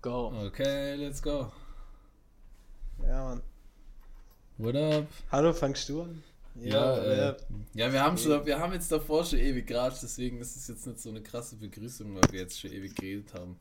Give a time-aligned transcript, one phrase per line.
[0.00, 0.32] Go.
[0.46, 1.50] Okay, let's go.
[3.02, 3.42] Ja, Mann.
[4.56, 5.06] What up?
[5.32, 6.22] Hallo, fangst du an?
[6.54, 7.36] Ja, äh, äh,
[7.74, 10.86] ja wir, haben schon, wir haben jetzt davor schon ewig geratscht, deswegen ist es jetzt
[10.86, 13.58] nicht so eine krasse Begrüßung, weil wir jetzt schon ewig geredet haben.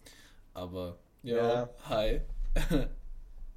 [0.54, 1.70] Aber, ja, Ja.
[1.89, 2.21] hi.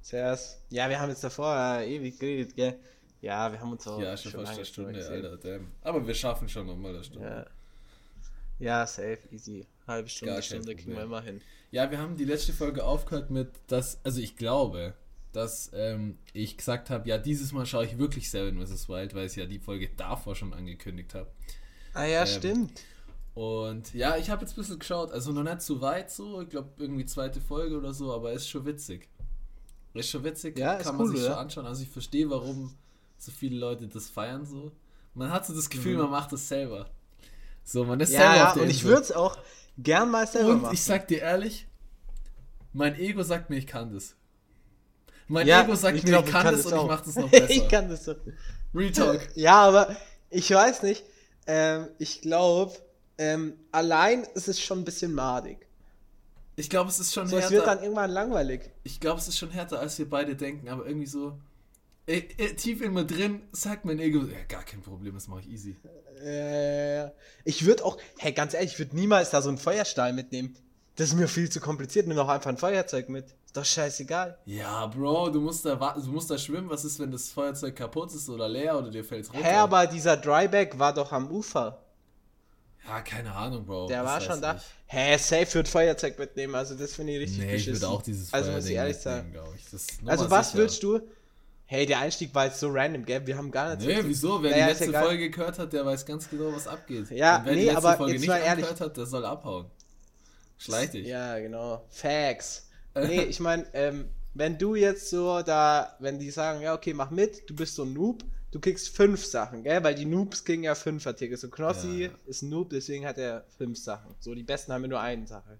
[0.01, 0.59] zuerst.
[0.69, 2.79] Ja, wir haben jetzt davor äh, ewig geredet, gell?
[3.21, 5.25] Ja, wir haben uns auch ja, schon fast lange eine nicht Stunde, gesehen.
[5.25, 5.37] Alter.
[5.37, 5.71] Damn.
[5.83, 7.47] Aber wir schaffen schon nochmal eine Stunde.
[8.59, 8.79] Ja.
[8.79, 9.67] ja, safe, easy.
[9.85, 11.41] Halbe Stunde, Gar Stunde kriegen wir immer hin.
[11.71, 14.93] Ja, wir haben die letzte Folge aufgehört mit, dass, also ich glaube,
[15.31, 18.89] dass ähm, ich gesagt habe, ja, dieses Mal schaue ich wirklich Seven vs.
[18.89, 21.31] Wild, weil ich ja die Folge davor schon angekündigt habe.
[21.93, 22.85] Ah ja, Ähm, stimmt.
[23.33, 26.49] Und ja, ich habe jetzt ein bisschen geschaut, also noch nicht zu weit so, ich
[26.49, 29.09] glaube irgendwie zweite Folge oder so, aber ist schon witzig.
[29.93, 31.27] Ist schon witzig, Ja, kann man cool, sich oder?
[31.27, 31.65] schon anschauen.
[31.65, 32.77] Also ich verstehe, warum
[33.17, 34.71] so viele Leute das feiern so.
[35.13, 36.01] Man hat so das Gefühl, Mhm.
[36.03, 36.89] man macht das selber.
[37.63, 38.85] So, man ist Ja, selber ja, auf der und ich Insel.
[38.85, 39.37] würde es auch
[39.83, 40.73] gern mal selber Und machen.
[40.73, 41.67] ich sag dir ehrlich,
[42.73, 44.15] mein Ego sagt mir, ich kann das.
[45.27, 47.49] Mein ja, Ego sagt mir, glaub, ich kann das und ich mach das noch besser.
[47.49, 48.15] ich kann das so.
[48.73, 49.27] Real Talk.
[49.35, 49.95] Ja, aber
[50.29, 51.03] ich weiß nicht.
[51.47, 52.73] Ähm, ich glaube,
[53.17, 55.67] ähm, allein ist es schon ein bisschen madig.
[56.55, 57.75] Ich glaube, es ist schon So, es wird härter.
[57.75, 58.69] dann irgendwann langweilig.
[58.83, 61.37] Ich glaube, es ist schon härter, als wir beide denken, aber irgendwie so.
[62.11, 65.41] Äh, äh, tief in mir drin sagt mein Ego, ja, gar kein Problem, das mache
[65.41, 65.77] ich easy.
[66.23, 67.09] Äh,
[67.45, 70.55] ich würde auch, hey, ganz ehrlich, ich würde niemals da so einen Feuerstahl mitnehmen.
[70.95, 72.05] Das ist mir viel zu kompliziert.
[72.07, 73.25] Nimm doch einfach ein Feuerzeug mit.
[73.45, 74.37] Ist doch scheißegal.
[74.45, 76.69] Ja, Bro, du musst da du musst da schwimmen.
[76.69, 79.43] Was ist, wenn das Feuerzeug kaputt ist oder leer oder dir fällt's runter?
[79.47, 81.81] Hä, aber dieser Dryback war doch am Ufer.
[82.85, 83.87] ja, keine Ahnung, Bro.
[83.87, 84.55] Der das war schon da.
[84.57, 84.63] ich.
[84.87, 86.53] Hä, safe wird Feuerzeug mitnehmen.
[86.55, 87.81] Also, das finde ich richtig Nee, ich beschissen.
[87.81, 89.33] würde auch dieses Also, muss ich ehrlich sagen.
[89.57, 90.07] ich.
[90.07, 90.99] Also, was willst du?
[91.71, 93.25] Hey, der Einstieg war jetzt so random, gell?
[93.25, 94.43] Wir haben gar nicht Nee, wieso?
[94.43, 95.05] Wer Naja, die letzte egal.
[95.05, 97.09] Folge gehört hat, der weiß ganz genau, was abgeht.
[97.11, 98.65] Ja, Und wer nee, die letzte aber Folge jetzt nicht mal ehrlich.
[98.65, 99.71] angehört hat, der soll abhauen.
[100.57, 101.07] Schleich dich.
[101.07, 101.85] Ja, genau.
[101.89, 102.67] Facts.
[102.93, 107.09] Nee, ich meine, ähm, wenn du jetzt so da, wenn die sagen, ja, okay, mach
[107.09, 109.81] mit, du bist so ein Noob, du kriegst fünf Sachen, gell?
[109.81, 111.37] Weil die Noobs kriegen ja fünf Artikel.
[111.37, 112.09] So Knossi Ja.
[112.25, 114.13] ist ein Noob, deswegen hat er fünf Sachen.
[114.19, 115.57] So, die Besten haben ja nur eine Sache.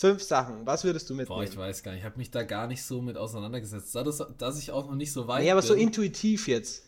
[0.00, 1.40] Fünf Sachen, was würdest du mitnehmen?
[1.40, 2.00] Boah, ich weiß gar nicht.
[2.00, 3.94] Ich habe mich da gar nicht so mit auseinandergesetzt.
[3.94, 5.68] Dadurch, dass ich auch noch nicht so weit nee, aber bin.
[5.68, 6.86] so intuitiv jetzt.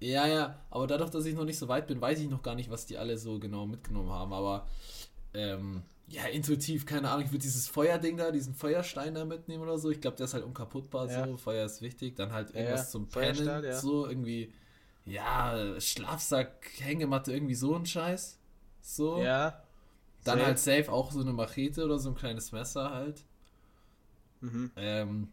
[0.00, 2.56] Ja, ja, aber dadurch, dass ich noch nicht so weit bin, weiß ich noch gar
[2.56, 4.32] nicht, was die alle so genau mitgenommen haben.
[4.32, 4.66] Aber
[5.34, 9.78] ähm, ja, intuitiv, keine Ahnung, ich würde dieses Feuerding da, diesen Feuerstein da mitnehmen oder
[9.78, 9.90] so.
[9.90, 11.26] Ich glaube, der ist halt unkaputtbar Ja.
[11.28, 11.36] so.
[11.36, 12.16] Feuer ist wichtig.
[12.16, 12.88] Dann halt Ja, irgendwas ja.
[12.88, 13.78] zum Pennen, ja.
[13.78, 14.52] so irgendwie.
[15.04, 18.36] Ja, Schlafsack, Hängematte, irgendwie so ein Scheiß.
[18.80, 19.22] So.
[19.22, 19.62] Ja.
[20.24, 20.46] Dann safe.
[20.46, 23.24] halt safe auch so eine Machete oder so ein kleines Messer halt.
[24.40, 24.70] Mhm.
[24.76, 25.28] Ähm,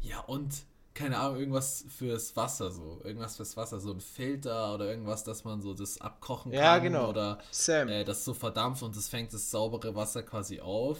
[0.00, 0.64] ja, und
[0.94, 3.00] keine Ahnung, irgendwas fürs Wasser so.
[3.04, 6.60] Irgendwas fürs Wasser, so ein Filter oder irgendwas, dass man so das abkochen kann.
[6.60, 7.08] Ja, genau.
[7.10, 7.88] Oder Sam.
[7.88, 10.98] äh, das so verdampft und das fängt das saubere Wasser quasi auf.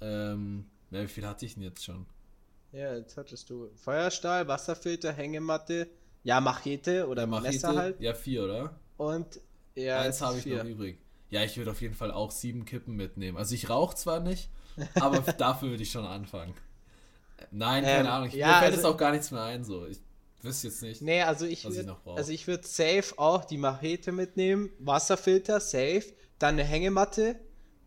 [0.00, 2.06] Ähm, ja, wie viel hatte ich denn jetzt schon?
[2.72, 5.88] Ja, jetzt hattest du Feuerstahl, Wasserfilter, Hängematte,
[6.24, 7.52] ja, Machete oder Machete?
[7.52, 8.00] Messer halt.
[8.00, 8.74] Ja, vier, oder?
[8.96, 9.40] Und
[9.74, 10.98] ja, Eins habe ich noch übrig.
[11.32, 13.36] Ja, ich würde auf jeden Fall auch sieben Kippen mitnehmen.
[13.38, 14.48] Also ich rauche zwar nicht,
[14.94, 16.54] aber dafür würde ich schon anfangen.
[17.50, 18.28] Nein, keine Ähm, Ahnung.
[18.28, 19.64] Ich, ja, mir fällt also- jetzt auch gar nichts mehr ein.
[19.64, 19.86] So.
[19.86, 19.98] Ich
[20.42, 21.02] wüsste jetzt nicht.
[21.02, 22.18] Nee, also ich was ich noch brauche.
[22.18, 26.04] also ich würde safe auch die Machete mitnehmen, Wasserfilter, safe,
[26.38, 27.36] dann eine Hängematte,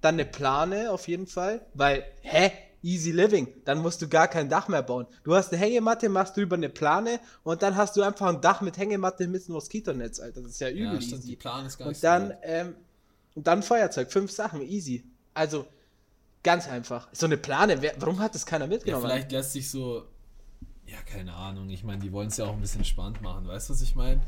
[0.02, 2.52] dann eine Plane auf jeden Fall, weil, hä?
[2.84, 5.08] Easy living, dann musst du gar kein Dach mehr bauen.
[5.24, 8.62] Du hast eine Hängematte, machst drüber eine Plane und dann hast du einfach ein Dach
[8.62, 10.42] mit Hängematte mit einem Moskitonetz, Alter.
[10.44, 11.36] Das ist ja übel ja, stimmt, die easy.
[11.36, 12.76] Plan ist gar nicht Und dann, so ähm,
[13.36, 15.04] und dann Feuerzeug, fünf Sachen, easy.
[15.34, 15.66] Also,
[16.44, 17.08] ganz einfach.
[17.12, 19.06] So eine Plane, wer, warum hat das keiner Ja, mitgenommen?
[19.06, 20.06] vielleicht lässt sich so.
[20.88, 21.70] Ja, keine Ahnung.
[21.70, 23.48] Ich meine, die wollen es ja auch ein bisschen spannend machen.
[23.48, 24.22] Weißt du, was ich meine?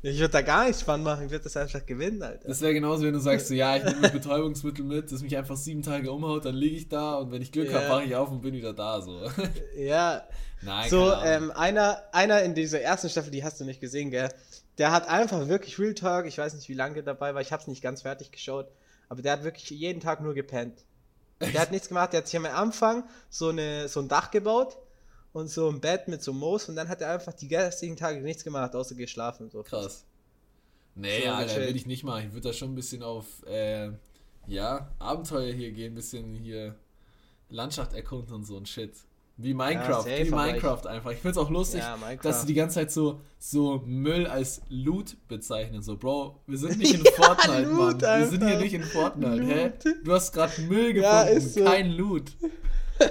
[0.00, 2.46] ich würde da gar nichts spannend machen, ich würde das einfach gewinnen, Alter.
[2.46, 5.56] Das wäre genauso, wenn du sagst, so, ja, ich nehme Betäubungsmittel mit, das mich einfach
[5.56, 7.78] sieben Tage umhaut, dann liege ich da und wenn ich Glück Ja.
[7.80, 9.00] habe, wache ich auf und bin wieder da.
[9.00, 9.20] So.
[9.76, 10.22] ja,
[10.62, 14.28] Nein, So, ähm, einer, einer in dieser ersten Staffel, die hast du nicht gesehen, gell?
[14.78, 17.66] Der hat einfach wirklich Real Talk, ich weiß nicht, wie lange dabei war, ich hab's
[17.66, 18.70] nicht ganz fertig geschaut,
[19.08, 20.84] aber der hat wirklich jeden Tag nur gepennt.
[21.40, 24.78] Der hat nichts gemacht, der hat sich am Anfang so, eine, so ein Dach gebaut
[25.32, 28.20] und so ein Bett mit so Moos und dann hat er einfach die restlichen Tage
[28.20, 29.50] nichts gemacht, außer geschlafen.
[29.50, 29.62] So.
[29.62, 30.04] Krass.
[30.94, 32.26] Nee, So, Alter, würde ich nicht machen.
[32.26, 33.90] Ich würde da schon ein bisschen auf, äh,
[34.48, 36.74] ja, Abenteuer hier gehen, ein bisschen hier
[37.50, 38.94] Landschaft erkunden und so ein Shit.
[39.40, 41.12] Wie Minecraft, safe, wie Minecraft einfach.
[41.12, 45.16] Ich find's auch lustig, Ja, dass sie die ganze Zeit so, so Müll als Loot
[45.28, 45.80] bezeichnen.
[45.80, 48.20] So, Bro, wir sind nicht in Fortnite, Loot Mann.
[48.20, 49.64] Wir sind hier nicht in Fortnite, hä?
[49.84, 49.96] Loot.
[50.04, 51.64] Du hast gerade Müll gefunden, Ja, ist so.
[51.64, 52.32] kein Loot.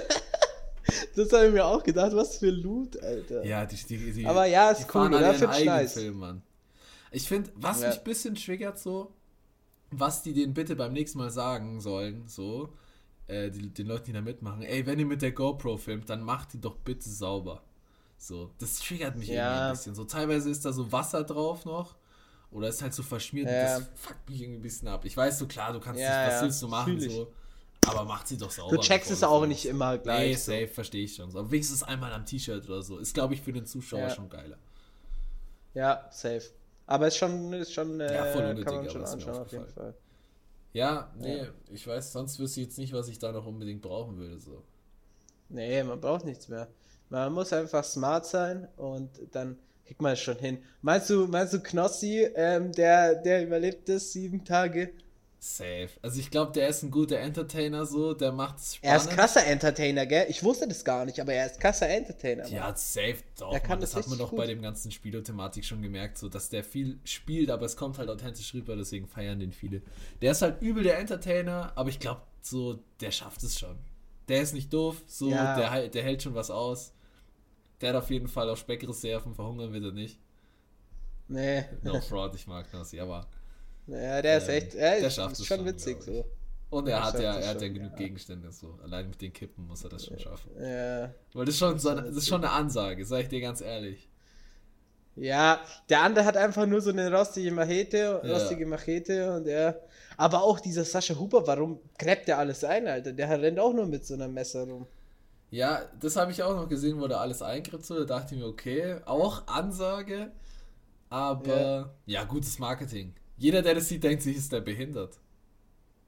[1.14, 3.44] Das habe ich mir auch gedacht, was für Loot, Alter.
[3.44, 5.34] Ja, die, die, die, Aber ja, ist die cool, oder?
[5.34, 5.92] Find's eigenen nice.
[5.94, 6.42] Film, Mann.
[7.10, 7.88] Ich finde, was Ja.
[7.88, 9.12] mich ein bisschen triggert so,
[9.90, 12.70] was die denen bitte beim nächsten Mal sagen sollen, so,
[13.28, 16.22] äh, die, den Leuten, die da mitmachen, ey, wenn ihr mit der GoPro filmt, dann
[16.22, 17.62] macht die doch bitte sauber.
[18.16, 19.34] So, das triggert mich Ja.
[19.34, 19.94] irgendwie ein bisschen.
[19.94, 21.94] So, teilweise ist da so Wasser drauf noch.
[22.50, 23.78] Oder ist halt so verschmiert Ja.
[23.78, 25.04] das fuckt mich irgendwie ein bisschen ab.
[25.04, 27.30] Ich weiß so, klar, du kannst Ja, nicht, was ja, willst du machen, so.
[27.86, 28.74] Aber macht sie doch sauber.
[28.76, 30.28] Du checkst es auch nicht immer gleich.
[30.30, 30.52] Nee, so.
[30.52, 31.30] safe, verstehe ich schon.
[31.30, 31.38] So.
[31.38, 32.98] Aber wenigstens einmal am T-Shirt oder so.
[32.98, 34.56] Ist, glaube ich, für den Zuschauer schon geiler.
[35.74, 36.42] Ja, safe.
[36.86, 39.68] Aber ist schon, ist schon, äh, Ja, voll unnötig, kann man schon anschauen auf jeden.
[39.68, 39.94] Fall.
[40.72, 41.46] Ja, nee, Ja.
[41.72, 44.38] ich weiß, sonst wüsste ich jetzt nicht, was ich da noch unbedingt brauchen würde.
[44.38, 44.62] So.
[45.48, 46.68] Nee, man braucht nichts mehr.
[47.08, 50.58] Man muss einfach smart sein und dann kriegt man es schon hin.
[50.82, 54.90] Meinst du, meinst du Knossi, ähm, der, der überlebt das sieben Tage?
[55.40, 55.88] Safe.
[56.02, 59.46] Also ich glaube, der ist ein guter Entertainer so, der macht es Er ist krasser
[59.46, 60.26] Entertainer, gell?
[60.28, 62.42] Ich wusste das gar nicht, aber er ist krasser Entertainer.
[62.42, 62.52] Mann.
[62.52, 63.50] Ja, safe doch.
[63.50, 66.48] Der kann das das hat man doch bei dem ganzen Spielothematik schon gemerkt, so dass
[66.48, 69.82] der viel spielt, aber es kommt halt authentisch rüber, deswegen feiern den viele.
[70.22, 73.78] Der ist halt übel der Entertainer, aber ich glaube, so, der schafft es schon.
[74.26, 75.56] Der ist nicht doof, so, Ja.
[75.56, 76.92] der, der hält schon was aus.
[77.80, 80.18] Der hat auf jeden Fall auch Speckreserven, verhungern wird er nicht.
[81.28, 81.64] Nee.
[81.82, 83.28] No fraud, ich mag Nassi, aber.
[83.88, 86.24] Ja, der ist Ähm, echt, er der ist, schafft ist es schon schon, witzig so.
[86.70, 87.96] Und er Der hat ja, er hat ja genug ja.
[87.96, 88.78] Gegenstände, so.
[88.82, 90.52] Allein mit den Kippen muss er das schon schaffen.
[90.60, 91.14] Ja.
[91.32, 93.60] Weil das ist schon, so eine, das ist schon eine Ansage, sag ich dir ganz
[93.62, 94.08] ehrlich.
[95.16, 98.32] Ja, der andere hat einfach nur so eine rostige Machete, Ja.
[98.34, 99.82] rostige Machete und er.
[100.16, 103.12] Aber auch dieser Sascha Huber, warum gräbt der alles ein, Alter?
[103.12, 104.86] Der rennt auch nur mit so einem Messer rum.
[105.50, 108.40] Ja, das habe ich auch noch gesehen, wo der alles eingriff, so, da dachte ich
[108.40, 110.30] mir, okay, auch Ansage,
[111.08, 113.14] aber ja, gutes Marketing.
[113.38, 115.18] Jeder, der das sieht, denkt sich, ist der behindert.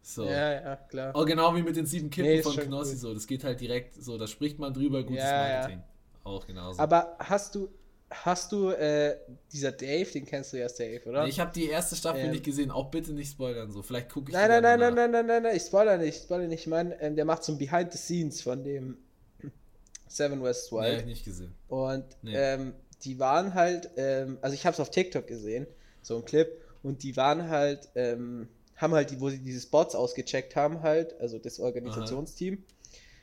[0.02, 0.24] So.
[0.24, 1.12] Ja, ja, klar.
[1.14, 3.00] Oh, genau wie mit den sieben Kippen Nee, von Knossi, gut.
[3.00, 5.54] so, das geht halt direkt, so, da spricht man drüber, gutes Ja, ja.
[5.60, 5.82] Marketing.
[6.24, 6.80] Auch genauso.
[6.80, 7.68] Aber hast du,
[8.10, 9.16] hast du, äh,
[9.52, 11.26] dieser Dave, den kennst du ja, Dave, oder?
[11.26, 12.30] ich habe die erste Staffel Ähm.
[12.30, 15.10] nicht gesehen, auch bitte nicht spoilern, so, vielleicht gucke ich Nein, nein, nein, nein, nein,
[15.12, 16.60] nein, nein, nein, ich spoiler nicht, ich spoiler nicht.
[16.62, 18.96] Ich meine, ähm, der macht so ein Behind the Scenes von dem
[20.08, 21.00] Seven West Nee, hab Wild.
[21.00, 21.54] ich nicht gesehen.
[21.68, 22.32] Und Nee.
[22.34, 22.72] ähm,
[23.04, 25.66] die waren halt, ähm, also ich habe es auf TikTok gesehen,
[26.02, 26.48] so ein Clip,
[26.82, 31.18] und die waren halt, ähm, haben halt, die, wo sie diese Spots ausgecheckt haben, halt,
[31.20, 32.62] also das Organisationsteam,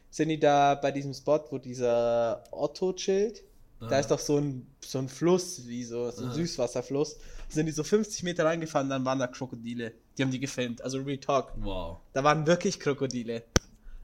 [0.09, 3.43] sind die da bei diesem Spot, wo dieser Otto chillt.
[3.79, 3.99] Da Aha.
[3.99, 6.35] ist doch so ein, so ein Fluss, wie so, so ein Aha.
[6.35, 7.17] Süßwasserfluss.
[7.49, 9.93] Sind die so 50 Meter reingefahren, dann waren da Krokodile.
[10.17, 11.53] Die haben die gefilmt, also Real Talk.
[11.57, 11.97] Wow.
[12.13, 13.43] Da waren wirklich Krokodile.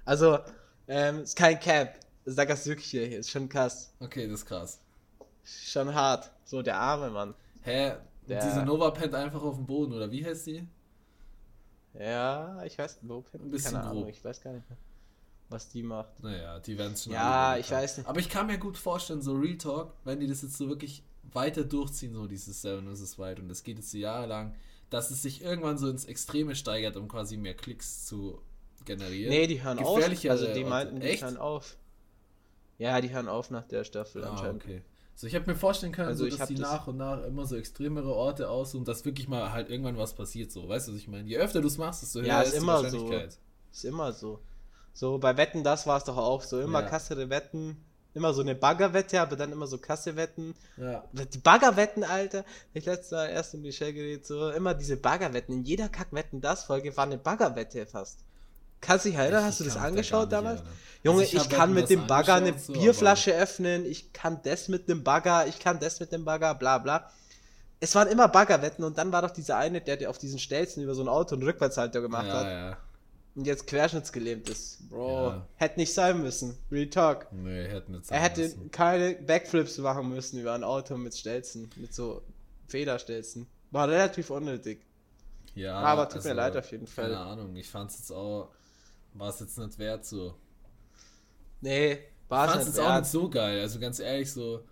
[0.05, 0.39] Also,
[0.87, 1.99] ähm, ist kein Cap.
[2.25, 3.91] Ich sag das wirklich hier, ist schon krass.
[3.99, 4.79] Okay, das ist krass.
[5.43, 6.31] Schon hart.
[6.45, 7.33] So, der arme Mann.
[7.61, 7.93] Hä?
[8.27, 10.67] Der- Diese Nova pennt einfach auf dem Boden, oder wie heißt die?
[11.99, 14.09] Ja, ich weiß, wo, Ein bisschen keine Ahnung, grob.
[14.11, 14.77] ich weiß gar nicht mehr,
[15.49, 16.23] was die macht.
[16.23, 18.09] Naja, die werden es schon Ja, ich weiß nicht.
[18.09, 21.03] Aber ich kann mir gut vorstellen, so Real Talk, wenn die das jetzt so wirklich
[21.31, 23.19] weiter durchziehen, so dieses Seven vs.
[23.19, 24.55] Wild, und das geht jetzt so jahrelang,
[24.89, 28.41] dass es sich irgendwann so ins Extreme steigert, um quasi mehr Klicks zu
[28.85, 29.29] generieren.
[29.29, 29.97] Nee, die hören auf.
[30.03, 31.23] Also, die meinten, die Echt?
[31.23, 31.77] hören auf.
[32.79, 34.63] Ja, die hören auf nach der Staffel Ah, anscheinend.
[34.63, 34.81] okay.
[35.15, 37.23] So, ich hätte mir vorstellen können, Also so, ich dass die das- nach und nach
[37.23, 40.67] immer so extremere Orte aus und dass wirklich mal halt irgendwann was passiert, so.
[40.67, 41.27] Weißt du, was ich meine?
[41.27, 42.83] Je öfter du es machst, desto höher Ja, ist ist die immer so.
[42.83, 43.37] Wahrscheinlichkeit.
[43.71, 44.39] Ist immer so.
[44.93, 46.59] So, bei Wetten, das war es doch auch so.
[46.59, 46.87] Immer Ja.
[46.89, 47.77] krassere Wetten.
[48.15, 50.53] Immer so eine Baggerwette, aber dann immer so krasse Wetten.
[50.77, 51.03] Ja.
[51.13, 52.45] Die Baggerwetten, Alter.
[52.73, 55.53] Ich letztes Mal erst in die Shell geredet, so immer diese Baggerwetten.
[55.55, 58.19] In jeder Kackwetten das Folge war eine Baggerwette fast.
[58.85, 59.39] Kannst du dich erinnern?
[59.41, 60.59] Ich Hast du das da angeschaut nicht damals?
[60.59, 60.77] erinnern.
[61.03, 64.67] Junge, Also ich ich, kann mit dem Bagger eine so, Bierflasche öffnen, ich kann das
[64.69, 67.09] mit dem Bagger, ich kann das mit dem Bagger, bla bla.
[67.81, 70.81] Es waren immer Baggerwetten und dann war doch dieser eine, der, der auf diesen Stelzen
[70.83, 72.77] über so ein Auto einen Rückwärtshalter gemacht ja, hat ja.
[73.35, 74.89] und jetzt querschnittsgelähmt ist.
[74.89, 75.47] Bro, Ja.
[75.55, 76.57] hätte nicht sein müssen.
[76.71, 77.27] Real Talk.
[77.33, 78.71] Nee, hätten jetzt Er hätte müssen.
[78.71, 82.21] keine Backflips machen müssen über ein Auto mit Stelzen, mit so
[82.69, 83.47] Federstelzen.
[83.71, 84.85] War relativ unnötig.
[85.55, 87.05] Ja, Aber tut mir leid auf jeden Fall.
[87.11, 88.49] Keine Ahnung, ich fand es jetzt auch,
[89.13, 90.33] war es jetzt nicht wert so.
[91.61, 93.01] Nee, war es es nicht jetzt auch wert.
[93.01, 94.63] nicht so geil, also ganz ehrlich so,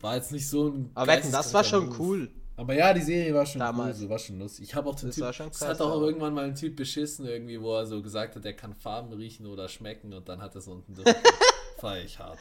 [0.00, 1.96] war jetzt nicht so ein Aber wetten, das war schon Move.
[1.98, 2.30] cool.
[2.56, 3.96] Aber ja, die Serie war schon Damals.
[3.96, 4.64] cool, so war schon lustig.
[4.68, 6.44] Ich habe auch den Das Typ, war schon es krass, hat auch aber- irgendwann mal
[6.44, 10.12] ein Typ beschissen irgendwie, wo er so gesagt hat, er kann Farben riechen oder schmecken
[10.12, 11.14] und dann hat er es unten durch.
[11.78, 12.38] Feier ich hart.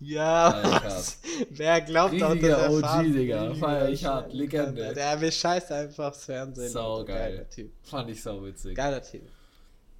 [0.00, 1.18] Ja, Feier ich was?
[1.50, 3.54] Wer glaubt auch, Riesiger dass er OG, Farben Digga.
[3.54, 4.32] Feier ich hart.
[4.32, 4.92] Legende.
[4.92, 6.68] Der bescheißt einfach das Fernsehen.
[6.72, 7.32] Sau geil.
[7.32, 7.72] Geiler Typ.
[7.82, 8.76] Fand ich sau witzig.
[8.76, 9.22] Geiler Typ.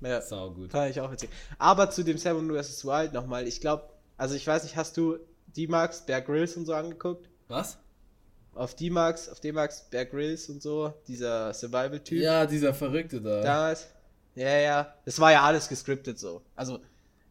[0.01, 0.71] Ja, Sau gut.
[0.71, 1.31] fand ich auch witzig.
[1.59, 2.85] Aber zu dem Seven vs.
[2.85, 3.47] Wild nochmal.
[3.49, 5.19] Ich glaube, also ich weiß nicht, hast du
[5.57, 7.29] D-Max, Bear Grylls und so angeguckt?
[7.49, 7.79] Was?
[8.55, 12.21] Auf D-Max, auf D-Max, Bear Grylls und so, dieser Survival-Typ.
[12.21, 13.41] Ja, dieser Verrückte da.
[13.43, 13.89] Damals.
[14.35, 14.95] Ja, ja.
[15.05, 16.43] Das war ja alles gescriptet so.
[16.55, 16.79] Also,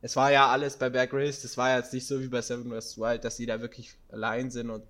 [0.01, 2.41] es war ja alles bei Bear Grylls, das war ja jetzt nicht so wie bei
[2.41, 2.97] Seven vs.
[2.97, 4.83] Wild, dass die da wirklich allein sind und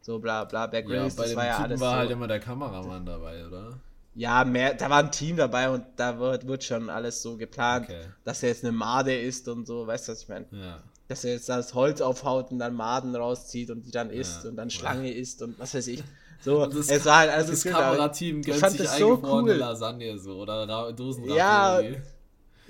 [0.00, 0.66] so bla bla.
[0.66, 1.96] Bear Ja, Grylls, bei das dem war ja Typen alles war so.
[1.98, 3.78] halt immer der Kameramann dabei, oder?
[4.14, 7.86] Ja, mehr, da war ein Team dabei und da wird, wird schon alles so geplant,
[7.88, 8.00] Okay.
[8.24, 10.46] dass er jetzt eine Made ist und so, weißt du, was ich meine?
[10.52, 10.82] Ja.
[11.08, 14.50] Dass er jetzt das Holz aufhaut und dann Maden rauszieht und die dann isst Ja.
[14.50, 16.02] und dann Schlange isst und was weiß ich.
[16.44, 19.52] So, das, es war halt alles das Kamerateam ich gönnt fand sich das so cool.
[19.52, 21.36] Lasagne so oder Ra Dosenrahmen.
[21.36, 21.80] Ja.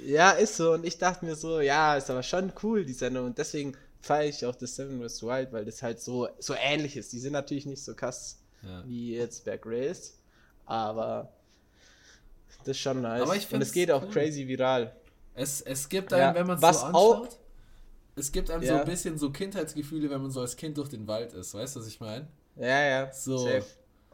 [0.05, 0.73] Ja, ist so.
[0.73, 3.25] Und ich dachte mir so, ja, ist aber schon cool, die Sendung.
[3.25, 5.23] Und deswegen feiere ich auch das Seven vs.
[5.23, 7.15] Wild, weil das halt so, so ähnlich ist.
[7.15, 8.83] Die sind natürlich nicht so krass Ja.
[8.87, 10.19] wie jetzt Bear Grylls,
[10.67, 11.33] aber
[12.61, 13.23] das ist schon nice.
[13.23, 14.11] Aber ich Und es geht auch cool.
[14.11, 14.95] crazy viral.
[15.35, 17.39] Es, es gibt Ja, einem, wenn man es so auch- anschaut,
[18.17, 18.81] es gibt einem so Ja.
[18.81, 21.55] ein bisschen so Kindheitsgefühle, wenn man so als Kind durch den Wald ist.
[21.55, 22.29] Weißt du, was ich meine?
[22.57, 23.13] Ja, ja.
[23.13, 23.49] So.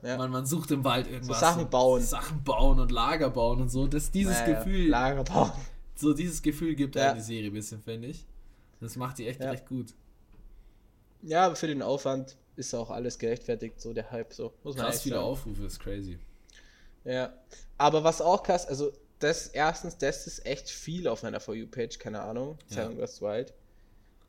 [0.02, 0.16] Ja.
[0.16, 1.40] Man, man sucht im Wald irgendwas.
[1.40, 2.00] Sachen bauen.
[2.00, 3.88] Sachen bauen und Lager bauen und so.
[3.88, 4.58] Das, dieses Ja, ja.
[4.58, 5.50] Gefühl, Lager bauen.
[5.96, 7.12] so dieses Gefühl gibt Ja.
[7.14, 8.24] die Serie ein bisschen, finde ich.
[8.80, 9.50] Das macht die echt Ja.
[9.50, 9.92] recht gut.
[11.22, 14.52] Ja, aber für den Aufwand ist auch alles gerechtfertigt, so der Hype, so.
[14.62, 15.26] Muss Krass viele sagen.
[15.26, 16.16] Aufrufe, ist crazy.
[17.04, 17.32] Ja.
[17.76, 21.98] Aber was auch krass, also das erstens, das ist echt viel auf meiner For You-Page,
[21.98, 22.58] keine Ahnung.
[22.70, 22.88] Ja.
[22.88, 23.20] Seven vs.
[23.22, 23.52] Wild.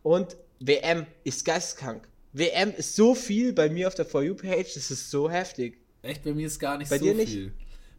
[0.03, 2.07] Und WM ist geisteskrank.
[2.33, 5.79] WM ist so viel bei mir auf der For You-Page, das ist so heftig.
[6.01, 7.31] Echt, bei mir ist gar nicht Bei so dir nicht?
[7.31, 7.53] viel.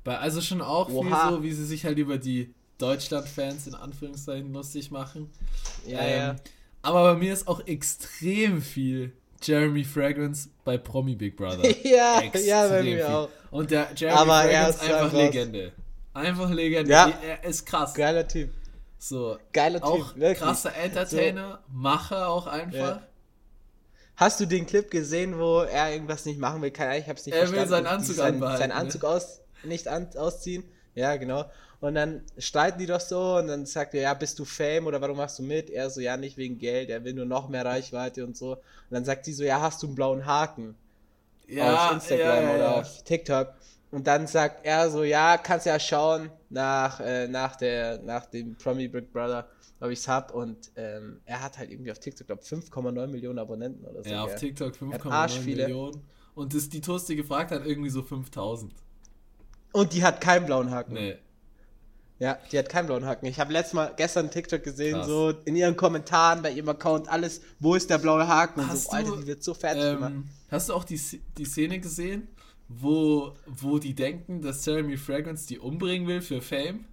[0.05, 1.29] Bei, also schon auch Oha.
[1.29, 5.31] viel so, wie sie sich halt über die Deutschland-Fans in Anführungszeichen lustig machen.
[5.87, 6.37] Ja, Ähm, ja.
[6.83, 9.13] Aber bei mir ist auch extrem viel
[9.43, 11.69] Jeremy Fragrance bei Promi Big Brother.
[11.85, 13.05] Ja, Extrem ja, bei mir viel.
[13.07, 13.29] auch.
[13.51, 15.73] Und der Jeremy Aber er Fragrance ist einfach einfach- Legende.
[16.13, 16.91] Einfach Legende.
[16.91, 17.13] Ja.
[17.27, 17.95] Er ist krass.
[17.95, 18.51] Geiler Typ.
[18.99, 19.39] So.
[19.53, 20.39] Geiler Auch Typ, wirklich.
[20.41, 22.75] krasser Entertainer, Macher auch einfach.
[22.79, 23.03] Ja.
[24.17, 26.71] Hast du den Clip gesehen, wo er irgendwas nicht machen will?
[26.71, 27.71] Keine Ahnung, ich hab's nicht Er will verstanden.
[27.71, 28.75] seinen Die Anzug sein, anbehalten, Seinen ne?
[28.75, 30.65] Anzug aus, nicht an, ausziehen.
[30.95, 31.45] Ja, genau.
[31.81, 35.01] Und dann streiten die doch so und dann sagt er, ja, bist du Fame oder
[35.01, 35.71] warum machst du mit?
[35.71, 38.53] Er so, ja, nicht wegen Geld, er will nur noch mehr Reichweite und so.
[38.53, 40.75] Und dann sagt sie so, ja, hast du einen blauen Haken
[41.59, 42.75] auf Instagram ja, ja, oder ja.
[42.81, 43.55] auf TikTok?
[43.91, 48.57] Und dann sagt er so, ja, kannst ja schauen nach, äh, nach, der, nach dem
[48.57, 49.49] Promi Big Brother,
[49.81, 50.33] ob ich's hab.
[50.33, 54.11] Und ähm, er hat halt irgendwie auf TikTok, glaube 5,9 Millionen Abonnenten oder so.
[54.11, 54.37] Ja, auf?
[54.37, 55.63] TikTok hat arsch 5,9 viele.
[55.65, 56.03] Millionen.
[56.35, 58.73] Und das, die Toast, die gefragt hat, irgendwie so 5000.
[59.73, 60.95] Und die hat keinen blauen Haken.
[60.95, 61.17] Nee.
[62.19, 63.27] Ja, die hat keinen blauen Haken.
[63.27, 65.07] Ich habe letztes Mal gestern TikTok gesehen, Krass.
[65.07, 68.61] so in ihren Kommentaren, bei ihrem Account, alles, wo ist der blaue Haken?
[68.61, 70.13] Und Hast so, Alter, du, die wird so fertig gemacht.
[70.13, 71.01] Ähm, hast du auch die,
[71.39, 72.29] die Szene gesehen,
[72.69, 76.85] wo, wo die denken, dass Jeremy Fragrance die umbringen will für Fame?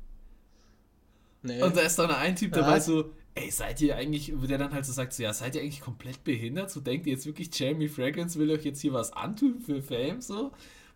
[1.44, 1.62] Nee.
[1.62, 2.86] Und da ist dann ein Typ dabei Was?
[2.86, 5.62] so, ey, seid ihr eigentlich, wo der dann halt so sagt, so, ja, seid ihr
[5.62, 6.72] eigentlich komplett behindert?
[6.72, 10.22] So denkt ihr jetzt wirklich, Jeremy Fragrance will euch jetzt hier was antun für Fame,
[10.22, 10.54] so?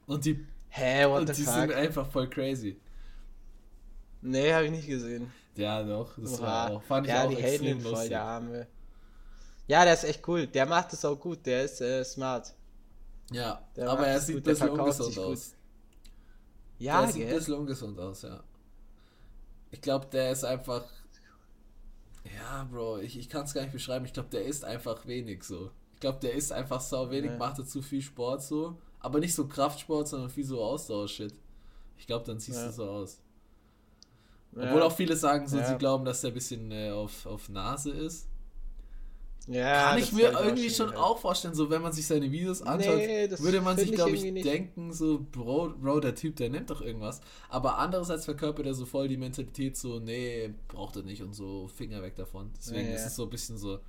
[0.07, 1.53] Und die, Hä, what und the die fuck?
[1.53, 2.79] sind einfach voll crazy.
[4.21, 5.31] Nee, habe ich nicht gesehen.
[5.55, 6.41] Ja, doch, das Oha.
[6.47, 8.09] war auch, fand ich ja, auch die extrem voll, lustig.
[8.09, 8.67] der Arme.
[9.67, 10.47] Ja, der ist echt cool.
[10.47, 11.45] Der macht es auch gut.
[11.45, 12.53] Der ist äh, smart.
[13.31, 15.23] Ja, Der aber er sieht ein gut, bisschen ungesund gut.
[15.25, 15.55] aus.
[16.79, 18.43] Ja, der sieht ein bisschen ungesund aus, ja.
[19.71, 20.83] Ich glaube, der ist einfach.
[22.35, 24.05] Ja, Bro, ich, ich kann es gar nicht beschreiben.
[24.05, 25.71] Ich glaube, der ist einfach wenig so.
[25.95, 27.37] Ich glaube, der ist einfach sau wenig, Ja.
[27.37, 28.77] macht dazu viel Sport so.
[29.01, 31.34] Aber nicht so Kraftsport, sondern viel so Ausdauer-Shit.
[31.98, 32.67] Ich glaube, dann siehst Ja.
[32.67, 33.20] du so aus.
[34.55, 34.63] Ja.
[34.63, 35.67] Obwohl auch viele sagen so, Ja.
[35.67, 38.27] sie glauben, dass der ein bisschen äh, auf, auf Nase ist.
[39.48, 42.62] ja, Kann ich mir ich irgendwie schon auch vorstellen, so wenn man sich seine Videos
[42.62, 44.46] anschaut, Nee, würde man sich, ich glaube ich, nicht.
[44.46, 47.22] denken, so, Bro, Bro, der Typ, der nimmt doch irgendwas.
[47.50, 51.67] Aber andererseits verkörpert er so voll die Mentalität, so, nee, braucht er nicht und so,
[51.67, 52.51] Finger weg davon.
[52.58, 53.79] Deswegen Ja, ist es so ein bisschen so.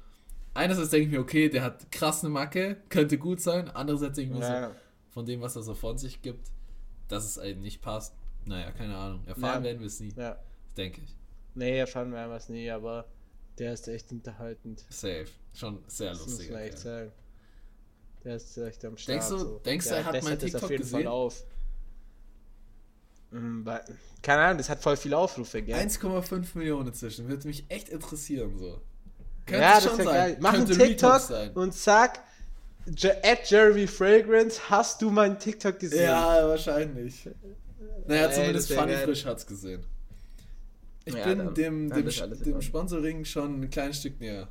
[0.55, 3.71] Einerseits denke ich mir, okay, der hat krass eine Macke, könnte gut sein.
[3.71, 4.71] Andererseits denke ich mir so, Ja.
[5.13, 6.51] Von dem, was er so von sich gibt,
[7.09, 8.15] dass es einem nicht passt.
[8.45, 9.25] Naja, keine Ahnung.
[9.27, 9.65] Erfahren Ja.
[9.69, 10.37] werden wir es nie, ja.
[10.77, 11.17] denke ich.
[11.55, 13.07] Nee, erfahren wir was nie, aber
[13.59, 14.85] der ist echt unterhaltend.
[14.89, 15.27] Safe.
[15.55, 16.51] Schon sehr Das muss lustig.
[16.51, 17.13] man echt sagen.
[18.25, 19.15] Der ist echt am Start.
[19.17, 19.59] Denkst du- so.
[19.59, 21.03] denkst du, er hat mein es TikTok auf jeden gesehen?
[21.03, 21.45] Fall auf.
[24.23, 25.75] Keine Ahnung, das hat voll viele Aufrufe, gell?
[25.79, 27.29] 1,5 Millionen inzwischen.
[27.29, 28.81] Würde mich echt interessieren, so.
[29.47, 30.07] Könnte ja, das schon sein.
[30.07, 30.37] geil.
[30.41, 31.51] Mach einen TikTok sein.
[31.55, 31.81] und Je
[33.25, 36.05] at Jeremy Fragrance, hast du meinen TikTok gesehen?
[36.05, 37.29] Ja, wahrscheinlich.
[38.07, 38.99] Naja, Ey, zumindest geil.
[39.05, 39.85] Frisch hat's gesehen.
[41.05, 42.09] Ich Ja, bin dann- dem, dem,
[42.45, 42.63] dem.
[42.63, 44.49] Sponsoring schon ein kleines Stück näher.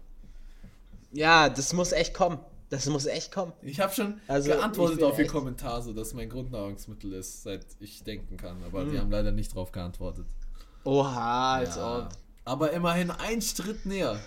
[1.12, 2.40] Ja, das muss echt kommen.
[2.70, 3.52] Das muss echt kommen.
[3.62, 8.04] Ich habe schon Also, geantwortet auf ihr Kommentar, so dass mein Grundnahrungsmittel ist, seit ich
[8.06, 8.64] denken kann.
[8.66, 9.00] Aber die Mhm.
[9.00, 10.26] haben leider nicht drauf geantwortet.
[10.86, 11.98] Oha, als Ja.
[12.00, 12.10] ob.
[12.46, 14.20] Aber immerhin ein Schritt näher.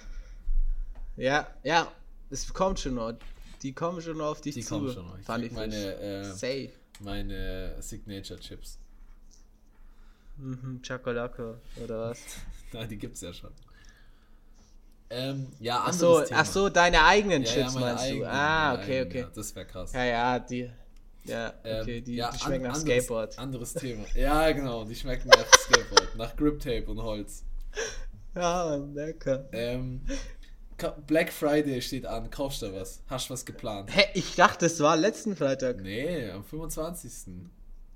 [1.17, 1.89] Ja, ja,
[2.31, 2.99] es kommt schon.
[3.65, 4.75] Die kommen schon auf dich Die zu.
[4.75, 5.19] kommen schon noch.
[5.19, 6.71] Ich Funny krieg meine, äh, Safe.
[7.01, 8.79] meine Signature Chips.
[10.37, 12.21] Mhm, Chocolate oder was?
[12.73, 13.51] Na, die gibt's ja schon.
[15.11, 16.41] Ähm, ja, Ach so, Thema.
[16.41, 18.09] ach so, deine eigenen ja, Chips ja, meinst du?
[18.09, 19.21] eigenen, Ah, meine okay, eigenen, okay.
[19.21, 19.93] Ja, das wäre krass.
[19.93, 20.71] Ja, ja, die.
[21.25, 23.39] Ja, Ähm, okay, die, ja, die schmecken an- nach anderes, Skateboard.
[23.39, 24.05] Anderes Thema.
[24.15, 27.45] Ja, genau, die schmecken nach Skateboard, nach Grip Tape und Holz.
[28.35, 29.49] Ja, lecker.
[29.53, 30.03] Ähm,
[31.07, 32.31] Black Friday steht an.
[32.31, 33.03] Kaufst du was?
[33.09, 33.95] Hast du was geplant?
[33.95, 35.81] Hä, ich dachte, es war letzten Freitag.
[35.81, 37.13] Nee, am 25.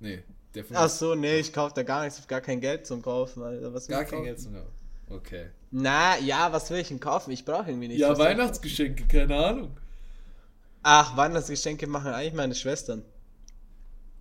[0.00, 0.23] Nee,
[0.54, 3.42] der Ach so, nee, ich kauf da gar nichts, hab gar kein Geld zum Kaufen,
[3.42, 3.75] Alter.
[3.75, 4.25] Was Gar ich kein?
[4.25, 4.73] Geld zum Kaufen.
[5.11, 5.47] Okay.
[5.70, 7.30] Na, ja, was will ich denn kaufen?
[7.30, 8.00] Ich brauche irgendwie nichts.
[8.00, 9.76] Ja, ich Weihnachtsgeschenke, keine Ahnung.
[10.82, 13.04] Ach, Weihnachtsgeschenke machen eigentlich meine Schwestern.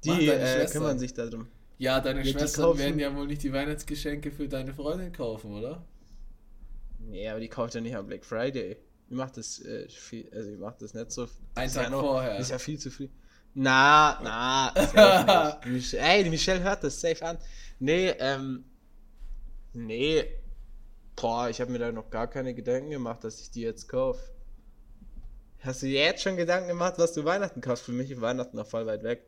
[0.03, 0.81] Die deine äh, Schwestern?
[0.81, 1.47] kümmern sich darum.
[1.77, 5.83] Ja, deine Ja, Schwestern werden ja wohl nicht die Weihnachtsgeschenke für deine Freundin kaufen, oder?
[7.07, 8.77] Nee, aber die kauft ja nicht am Black Friday.
[9.09, 11.27] Ich mach das äh, viel, also ich mach das nicht so.
[11.55, 12.37] Ein Tag ja noch- vorher.
[12.37, 13.07] Ist ja viel zu früh.
[13.53, 14.73] Na, na.
[15.93, 17.37] Ey, die Michelle hört das safe an.
[17.79, 18.65] Nee, ähm.
[19.73, 20.25] Nee.
[21.15, 24.19] Boah, ich habe mir da noch gar keine Gedanken gemacht, dass ich die jetzt kaufe.
[25.61, 27.85] Hast du dir jetzt schon Gedanken gemacht, was du Weihnachten kaufst?
[27.85, 29.23] Für mich ist Weihnachten noch voll weit weg.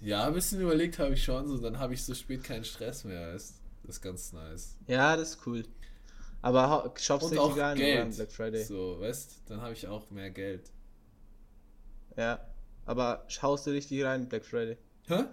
[0.00, 3.02] Ja, ein bisschen überlegt habe ich schon, so dann habe ich so spät keinen Stress
[3.02, 3.32] mehr.
[3.34, 4.76] Ist, das ist ganz nice.
[4.86, 5.64] Ja, das ist cool.
[6.40, 8.02] Aber shoppst du rein Geld.
[8.02, 8.62] am Black Friday?
[8.64, 10.70] So, weißt, dann habe ich auch mehr Geld.
[12.16, 12.40] Ja.
[12.86, 14.76] Aber schaust du richtig rein in Black Friday?
[15.08, 15.24] Hä?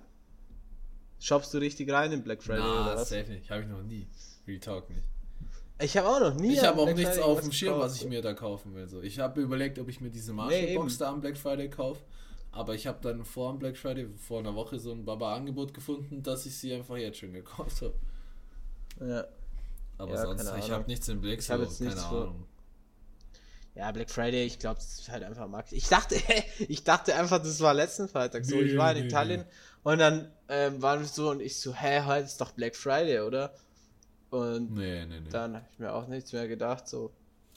[1.19, 3.09] Shoppst du richtig rein in Black Friday Na, oder was?
[3.09, 3.49] safe nicht.
[3.49, 4.07] Habe ich noch nie.
[4.47, 5.03] Real Talk nicht.
[5.79, 6.53] Ich habe auch noch nie.
[6.53, 8.87] Ich habe auch Black nichts Friday auf dem Schirm, was ich mir da kaufen will.
[8.87, 10.99] So, ich habe überlegt, ob ich mir diese Nee, Marshall-Box eben.
[10.99, 12.01] da am Black Friday kaufe.
[12.51, 16.23] Aber ich habe dann vor dem Black Friday, vor einer Woche, so ein Baba-Angebot gefunden,
[16.23, 17.95] dass ich sie einfach jetzt schon gekauft habe.
[19.01, 19.25] Ja.
[19.97, 22.21] Aber Ja, sonst, ich habe nichts im Blick, Ich so, keine nichts vor.
[22.23, 22.47] Ahnung.
[23.75, 25.71] ja, Black Friday, ich glaube, das ist halt einfach Max.
[25.71, 26.15] Ich dachte,
[26.67, 28.55] ich dachte einfach, das war letzten Freitag so.
[28.55, 29.45] Nee, ich war in nee, Italien
[29.83, 33.19] und dann ähm, waren wir so und ich so, hä, heute ist doch Black Friday,
[33.21, 33.53] oder?
[34.31, 35.29] Und Nee, nee, nee.
[35.29, 37.11] dann habe ich mir auch nichts mehr gedacht, so.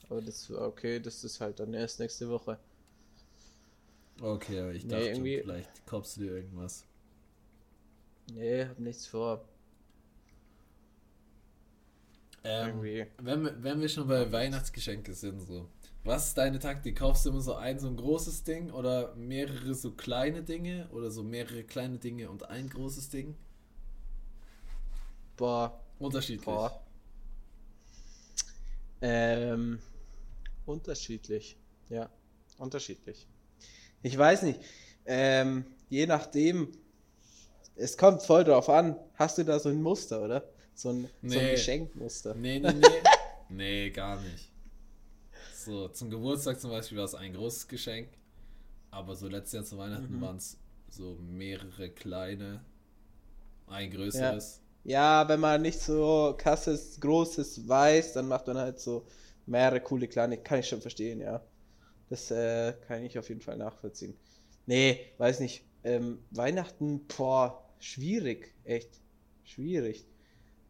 [0.08, 2.58] Aber das war okay, das ist halt dann erst nächste Woche.
[4.20, 6.84] Okay, aber ich Nee, dachte, irgendwie- vielleicht kaufst du dir irgendwas.
[8.32, 9.44] Nee, hab nichts vor.
[12.44, 13.06] Ähm, Irgendwie.
[13.18, 15.68] wenn, wir, wenn wir schon bei Weihnachtsgeschenke sind, so.
[16.04, 16.96] Was ist deine Taktik?
[16.98, 21.10] Kaufst du immer so ein so ein großes Ding oder mehrere so kleine Dinge oder
[21.10, 23.36] so mehrere kleine Dinge und ein großes Ding?
[25.36, 26.44] Boah, Unterschiedlich.
[26.44, 26.80] boah.
[29.00, 29.78] Ähm,
[30.66, 31.56] unterschiedlich.
[31.88, 32.10] Ja,
[32.58, 33.26] unterschiedlich.
[34.02, 34.60] Ich weiß nicht.
[35.06, 36.72] Ähm, je nachdem,
[37.76, 38.96] es kommt voll drauf an.
[39.14, 40.48] Hast du da so ein Muster, oder?
[40.78, 41.50] So ein, so ein Nee.
[41.50, 42.34] Geschenkmuster.
[42.36, 42.86] Nee, nee, nee.
[43.48, 44.48] nee, gar nicht.
[45.52, 48.08] So, zum Geburtstag zum Beispiel war es ein großes Geschenk.
[48.92, 50.20] Aber so letztes Jahr zu Weihnachten Mhm.
[50.20, 50.56] waren es
[50.88, 52.64] so mehrere kleine.
[53.66, 54.60] Ein größeres.
[54.84, 59.04] Ja, wenn man nicht so krasses, großes weiß, dann macht man halt so
[59.46, 60.38] mehrere coole kleine.
[60.38, 61.44] Kann ich schon verstehen, ja.
[62.08, 64.16] Das äh, kann ich auf jeden Fall nachvollziehen.
[64.66, 65.64] Nee, weiß nicht.
[65.82, 68.54] Ähm, Weihnachten, boah, schwierig.
[68.62, 69.00] Echt.
[69.42, 70.06] Schwierig.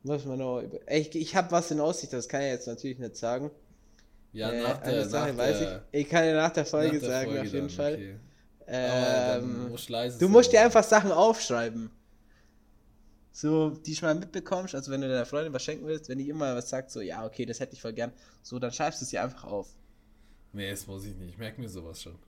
[0.02, 0.78] Muss man noch über.
[0.90, 3.50] Ich, ich habe was in Aussicht, das kann ich jetzt natürlich nicht sagen.
[4.32, 6.00] Ja, Äh, nach der, Sache nach weiß der, ich.
[6.02, 7.94] Ich kann dir nach der nach Folge der sagen, Folge auf jeden dann, Fall.
[7.94, 8.20] okay.
[8.66, 11.90] Ähm, musst du Du musst dir einfach Sachen aufschreiben.
[13.32, 16.28] So, die schon mal mitbekommst, also wenn du deiner Freundin was schenken willst, wenn die
[16.28, 19.04] immer was sagt, so, ja, okay, das hätte ich voll gern, so, dann schreibst du
[19.04, 19.68] es dir einfach auf.
[20.52, 21.30] Nee, das muss ich nicht.
[21.30, 22.18] Ich merke mir sowas schon.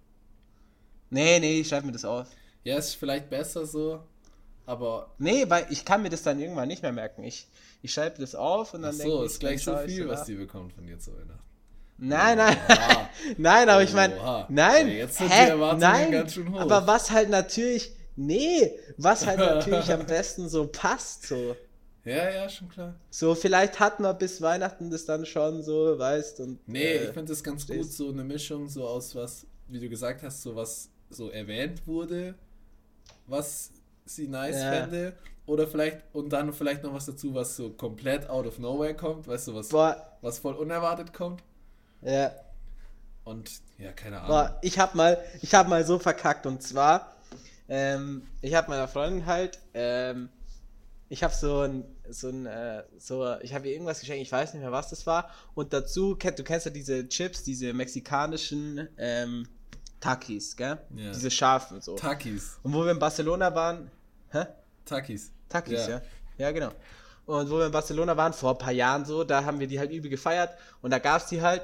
[1.10, 2.28] Nee, nee, ich schreib mir das auf.
[2.64, 4.02] Ja, ist vielleicht besser so,
[4.70, 7.24] aber Nee, weil ich kann mir das dann irgendwann nicht mehr merken.
[7.24, 7.48] Ich,
[7.82, 10.34] ich schreibe das auf und dann so, denke ich, ist gleich so viel, was die
[10.34, 11.42] bekommt von dir zu Weihnachten.
[11.98, 12.56] Nein, nein,
[13.36, 14.14] nein, aber ich meine,
[14.48, 16.60] nein, Ja, jetzt sind hä, die Erwartungen nein, ganz schön hoch.
[16.60, 21.56] aber was halt natürlich, nee, was halt natürlich am besten so passt, so.
[22.04, 22.94] Ja, ja, schon klar.
[23.10, 26.66] So, vielleicht hat man bis Weihnachten das dann schon so, weißt und.
[26.66, 29.88] Nee, äh, ich finde das ganz gut, so eine Mischung, so aus was, wie du
[29.88, 32.34] gesagt hast, so was so erwähnt wurde,
[33.26, 33.72] was
[34.14, 34.70] sie nice Ja.
[34.72, 35.12] fände.
[35.46, 39.26] Oder vielleicht, und dann vielleicht noch was dazu, was so komplett out of nowhere kommt,
[39.26, 41.42] weißt du, was, Boah, was voll unerwartet kommt.
[42.02, 42.32] ja.
[43.24, 44.28] Und ja, keine Ahnung.
[44.28, 47.14] Boah, ich hab mal, ich hab mal so verkackt und zwar,
[47.68, 50.30] ähm, ich hab meiner Freundin halt, ähm,
[51.08, 54.54] ich hab so ein, so ein, äh, so, ich habe ihr irgendwas geschenkt, ich weiß
[54.54, 55.28] nicht mehr, was das war.
[55.54, 59.46] Und dazu, du kennst ja diese Chips, diese mexikanischen, ähm,
[60.00, 60.78] Takis, gell?
[60.96, 61.10] Ja.
[61.12, 61.94] Diese scharfen so.
[61.96, 62.58] Takis.
[62.62, 63.90] und wo wir in Barcelona waren,
[64.30, 64.46] hä?
[64.84, 65.30] Takis.
[65.48, 65.88] Takis, Ja.
[65.88, 66.02] ja.
[66.38, 66.50] ja.
[66.52, 66.70] genau.
[67.26, 69.78] Und wo wir in Barcelona waren, vor ein paar Jahren so, da haben wir die
[69.78, 70.50] halt übel gefeiert
[70.82, 71.62] und da gab's die halt.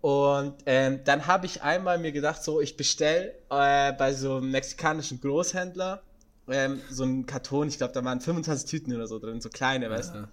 [0.00, 4.50] Und ähm, dann habe ich einmal mir gedacht, so, ich bestell äh, bei so einem
[4.50, 6.02] mexikanischen Großhändler
[6.50, 9.90] ähm, so einen Karton, ich glaube, da waren 25 Tüten oder so drin, so kleine,
[9.90, 10.18] weißt du.
[10.18, 10.28] Ja.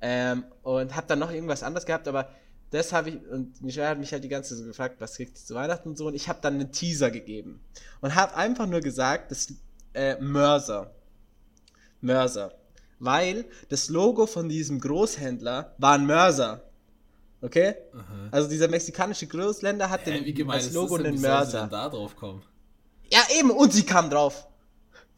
[0.00, 2.30] Ähm, und habe dann noch irgendwas anderes gehabt, aber
[2.70, 5.38] das habe ich, und Michelle hat mich halt die ganze Zeit so gefragt, was kriegt
[5.38, 7.60] ihr zu Weihnachten und so, und ich habe dann einen Teaser gegeben.
[8.00, 9.52] Und habe einfach nur gesagt, das
[9.94, 10.90] äh, Mörser.
[12.00, 12.52] Mörser.
[12.98, 16.62] Weil das Logo von diesem Großhändler war ein Mörser.
[17.42, 17.74] Okay?
[17.94, 18.28] Aha.
[18.30, 21.14] Also dieser mexikanische Großländer hat Hä, den, wie gemein als Logo das denn?
[21.14, 21.68] einen Mörser.
[21.70, 22.42] da drauf kommen?
[23.10, 24.46] Ja, eben, und sie kam drauf.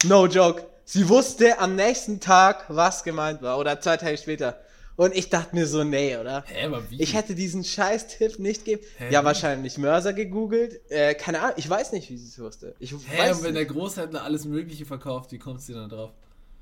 [0.04, 0.66] No joke.
[0.84, 3.58] Sie wusste am nächsten Tag, was gemeint war.
[3.58, 4.60] Oder zwei Tage später.
[4.96, 6.44] Und ich dachte mir so, nee, oder?
[6.46, 7.00] Hä, aber wie?
[7.02, 8.82] Ich hätte diesen Scheiß-Tipp nicht gegeben.
[9.10, 10.80] Ja, wahrscheinlich Mörser gegoogelt.
[10.90, 12.74] Äh, keine Ahnung, ich weiß nicht, wie sie es wusste.
[12.78, 16.10] Ich Hä, weiß und wenn der Großhändler alles Mögliche verkauft, wie kommst du dann drauf?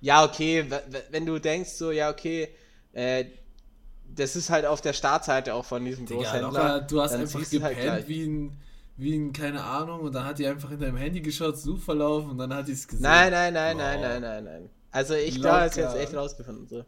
[0.00, 0.64] Ja, okay,
[1.10, 2.48] wenn du denkst so, ja, okay,
[2.92, 3.24] äh,
[4.14, 6.48] das ist halt auf der Startseite auch von diesem Digga, Großhändler.
[6.50, 8.08] locker, du hast einfach halt gepennt gleich.
[8.08, 8.56] wie ein,
[8.96, 12.38] wie ein, keine Ahnung, und dann hat die einfach in deinem Handy geschaut, Suchverlauf, und
[12.38, 13.02] dann hat die es gesehen.
[13.02, 13.82] Nein, nein, nein, Wow.
[13.82, 14.70] nein, nein, nein, nein.
[14.90, 16.66] Also ich da ist jetzt echt rausgefunden.
[16.66, 16.84] So.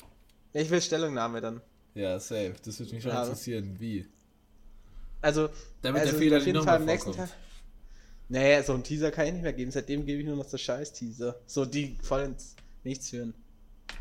[0.52, 1.60] Ich will Stellungnahme dann.
[1.94, 2.54] Ja, safe.
[2.64, 3.22] Das würde mich schon Ja.
[3.22, 3.76] interessieren.
[3.78, 4.06] Wie?
[5.20, 5.48] Also,
[5.82, 7.30] Damit also der Fehler auf nicht jeden Fall am nächsten vorkommt.
[7.30, 7.38] Tag.
[8.28, 9.70] Nee, so einen Teaser kann ich nicht mehr geben.
[9.70, 11.36] Seitdem gebe ich nur noch so Scheiß-Teaser.
[11.46, 13.34] So, die voll ins Nichts führen.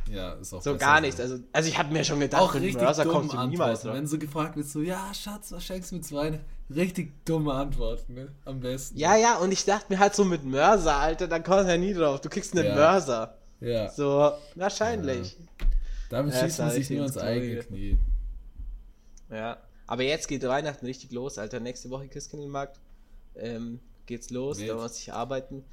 [0.09, 1.19] Ja, ist auch So gar nichts.
[1.19, 3.93] Also, also ich habe mir schon gedacht, Auch richtig Mörser dumm kommst du niemals drauf.
[3.93, 6.45] Wenn so gefragt wird, so, ja, Schatz, was schenkst du mir zu Weihnachten?
[6.73, 8.29] Richtig dumme Antworten, ne?
[8.45, 8.97] Am besten.
[8.97, 11.77] Ja, ja, und ich dachte mir halt so mit Mörser, Alter, da kommst du ja
[11.77, 12.21] nie drauf.
[12.21, 12.75] Du kriegst einen Ja.
[12.75, 13.37] Mörser.
[13.59, 13.89] Ja.
[13.91, 15.37] So, wahrscheinlich.
[16.12, 17.97] Damit Ja, schießt man sich nur ins eigene Knie.
[19.30, 19.58] Ja.
[19.88, 21.62] Aber jetzt geht Weihnachten richtig los, Alter.
[21.62, 22.82] Nächste Woche Christkindlmarkt.
[23.36, 24.69] Ähm, geht's los, Wild.
[24.71, 25.63] da muss ich arbeiten.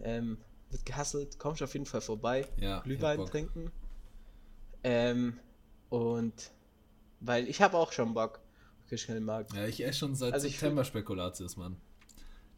[0.00, 0.38] Ähm,
[0.70, 2.46] wird gehasselt, kommst auf jeden Fall vorbei.
[2.56, 3.70] Ja, Glühwein trinken.
[4.82, 5.38] Ähm,
[5.90, 6.50] und
[7.20, 8.40] weil ich habe auch schon Bock
[8.80, 9.52] auf Christkindlmarkt.
[9.52, 11.76] Ja, ich esse schon seit Also September Spekulatius, Mann.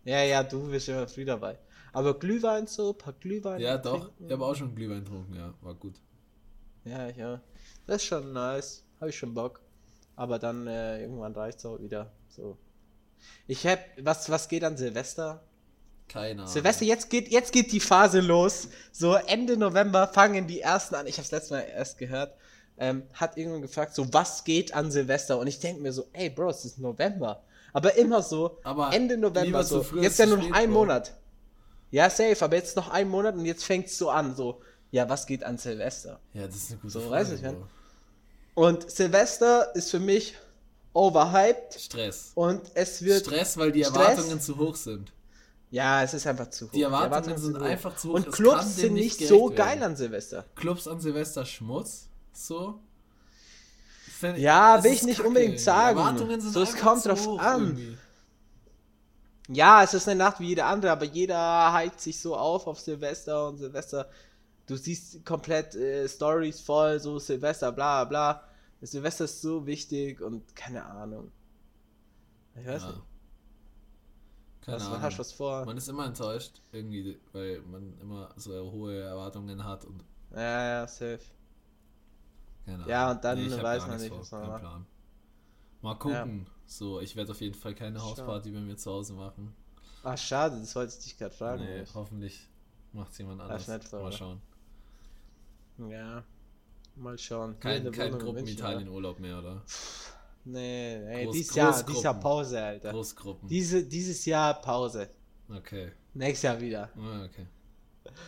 [0.05, 1.59] Ja, ja, du bist immer früh dabei.
[1.93, 3.61] Aber Glühwein so, paar Glühwein.
[3.61, 4.05] Ja, doch.
[4.05, 4.25] trinken.
[4.27, 5.53] Ich habe auch schon Glühwein getrunken, ja.
[5.63, 5.95] War gut.
[6.85, 7.41] Ja, ja.
[7.87, 8.85] Das ist schon nice.
[9.01, 9.61] Habe ich schon Bock.
[10.17, 12.13] Aber dann äh, irgendwann reicht's auch wieder.
[12.29, 12.57] So.
[13.47, 13.81] Ich hab.
[14.01, 15.43] Was, was geht an Silvester?
[16.09, 16.53] Keine Ahnung.
[16.53, 18.69] Silvester, jetzt geht, jetzt geht die Phase los.
[18.93, 21.07] So Ende November fangen die ersten an.
[21.07, 22.35] Ich habe letztes Mal erst gehört.
[22.77, 25.39] Ähm, hat irgendwann gefragt, so was geht an Silvester?
[25.39, 27.43] Und ich denke mir so, ey Bro, es ist November.
[27.73, 29.83] Aber immer so, Aber Ende November so.
[29.83, 30.71] früh Jetzt ja nur noch ein.
[30.71, 31.15] Monat.
[31.91, 34.61] Ja, safe, aber jetzt noch ein Monat und jetzt fängt's so an, so,
[34.95, 36.21] ja, was geht an Silvester?
[36.33, 37.11] Ja, das ist eine gute So, Frage.
[37.13, 37.67] weiß ich, Bro.
[38.55, 40.37] Und Silvester ist für mich
[40.93, 42.31] overhyped Stress.
[42.37, 43.27] und es wird.
[43.27, 43.97] Stress, weil die Stress?
[43.97, 45.11] Erwartungen zu hoch sind.
[45.73, 46.71] Ja, es ist einfach zu hoch.
[46.73, 47.63] Die Erwartungen sind hoch.
[47.63, 48.15] einfach zu hoch.
[48.15, 49.83] Und Clubs sind nicht so gerecht geil werden.
[49.83, 50.45] an Silvester.
[50.55, 52.07] Clubs an Silvester Schmutz.
[52.33, 52.79] So.
[54.21, 55.29] Find- Ja, will ich nicht kacke.
[55.29, 55.99] unbedingt Die sagen.
[55.99, 57.63] Erwartungen sind So, es kommt drauf an.
[57.63, 57.99] irgendwie.
[59.49, 62.79] Ja, es ist eine Nacht wie jede andere, aber jeder hypt sich so auf auf
[62.79, 64.09] Silvester und Silvester.
[64.67, 68.43] Du siehst komplett äh, Stories voll, so Silvester, bla bla.
[68.81, 71.31] Silvester ist so wichtig und keine Ahnung.
[72.55, 72.89] Ich weiß Ja.
[72.91, 73.03] nicht.
[74.63, 75.03] Keine Was, Ahnung.
[75.03, 75.65] hast du was vor?
[75.67, 80.87] Man ist immer enttäuscht, irgendwie, weil man immer so hohe Erwartungen hat und Ja, ja,
[80.87, 81.21] safe.
[82.65, 82.89] keine Ahnung.
[82.89, 84.61] Ja, und dann hab weiß gar man nicht, vor, was man macht.
[84.61, 84.87] Plan.
[85.83, 86.47] Mal gucken.
[86.67, 88.07] So, ich werde auf jeden Fall keine Schau.
[88.13, 89.55] Hausparty bei mir zu Hause machen.
[90.03, 91.63] Ach, schade, das wollte ich dich gerade fragen.
[91.65, 92.49] Nee, hoffentlich
[92.93, 93.67] macht es jemand anders.
[93.93, 94.41] Mal schauen.
[95.79, 96.25] Ja,
[96.97, 97.59] mal schauen.
[97.61, 99.53] Kein, kein Gruppen-Italien-Urlaub mehr, oder?
[99.53, 99.63] oder?
[100.45, 102.91] Nee, nee Groß- dieses, Jahr, dieses Jahr Pause, Alter.
[102.91, 103.49] Großgruppen.
[103.49, 105.09] Diese, dieses Jahr Pause.
[105.49, 105.93] Okay.
[106.13, 106.91] Nächstes Jahr wieder.
[106.97, 107.47] Ah, okay.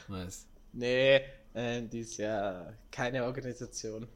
[0.09, 0.47] Nice.
[0.73, 1.21] Nee,
[1.55, 4.09] äh, dieses Jahr keine Organisation.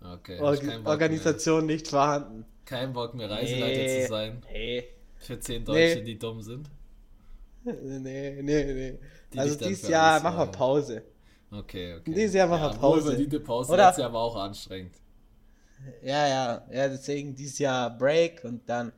[0.00, 0.38] Okay.
[0.40, 2.38] Or Organisation nicht vorhanden.
[2.38, 2.46] Mehr.
[2.64, 4.02] Kein Bock mehr, Reiseleiter Nee.
[4.02, 4.42] zu sein.
[4.52, 4.84] Nee,
[5.16, 6.04] Für zehn Deutsche, Nee.
[6.04, 6.70] die dumm sind.
[7.64, 8.98] nee, nee, nee.
[9.32, 10.52] Die also dieses Jahr machen wir.
[10.52, 11.02] Pause.
[11.50, 12.12] Okay, okay.
[12.12, 13.04] Dieses Jahr machen wir ja, Pause.
[13.04, 13.72] Wohlverdiente Pause.
[13.72, 13.86] Oder?
[13.86, 14.94] Letztes Jahr war auch anstrengend.
[16.02, 18.92] Ja, ja, ja, deswegen dieses Jahr Break und dann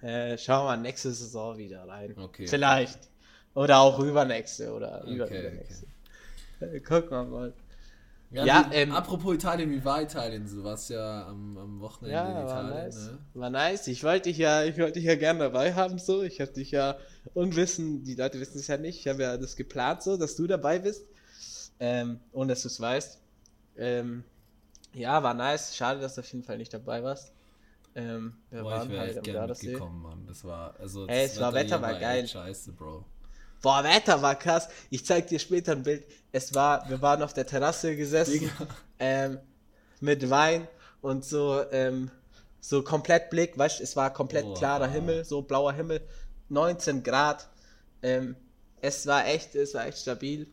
[0.00, 2.16] äh, schauen wir nächste Saison wieder rein.
[2.16, 2.46] Okay.
[2.46, 2.98] Vielleicht.
[3.54, 5.86] Oder auch übernächste oder Okay, übernächste.
[6.60, 7.52] Äh, Gucken wir mal.
[8.30, 10.46] Ja, Ja, wie, ähm, apropos Italien, wie war Italien?
[10.48, 12.96] Du warst ja am, am Wochenende Ja, in war Italien, nice.
[13.10, 13.18] ne?
[13.34, 13.86] War nice.
[13.88, 16.22] Ich wollte dich ja, ich wollte dich ja gern dabei haben, so.
[16.22, 16.96] Ich hatte dich ja
[17.34, 19.00] unwissen, die Leute wissen es ja nicht.
[19.00, 21.04] Ich habe ja das geplant, so, dass du dabei bist.
[21.84, 23.18] Ähm, ohne dass du es weißt.
[23.76, 24.22] Ähm,
[24.94, 25.74] ja, war nice.
[25.74, 27.32] Schade, dass du auf jeden Fall nicht dabei warst.
[27.96, 30.24] Ähm, wir Boah, ich waren wäre halt gerne mitgekommen, Mann.
[30.28, 32.28] Das war, also Ey, das es war Wetter, hier war geil.
[32.28, 33.04] Scheiße, Bro.
[33.62, 34.68] Boah, Wetter war krass.
[34.90, 36.06] Ich zeig dir später ein Bild.
[36.30, 38.48] Es war, wir waren auf der Terrasse gesessen,
[39.00, 39.40] ähm,
[39.98, 40.68] mit Wein
[41.00, 42.12] und so, ähm,
[42.60, 44.54] so komplett Blick, weißt du, es war komplett Oha.
[44.54, 46.00] klarer Himmel, so blauer Himmel,
[46.48, 47.48] 19 Grad.
[48.02, 48.36] Ähm,
[48.80, 50.46] es war echt, es war echt stabil.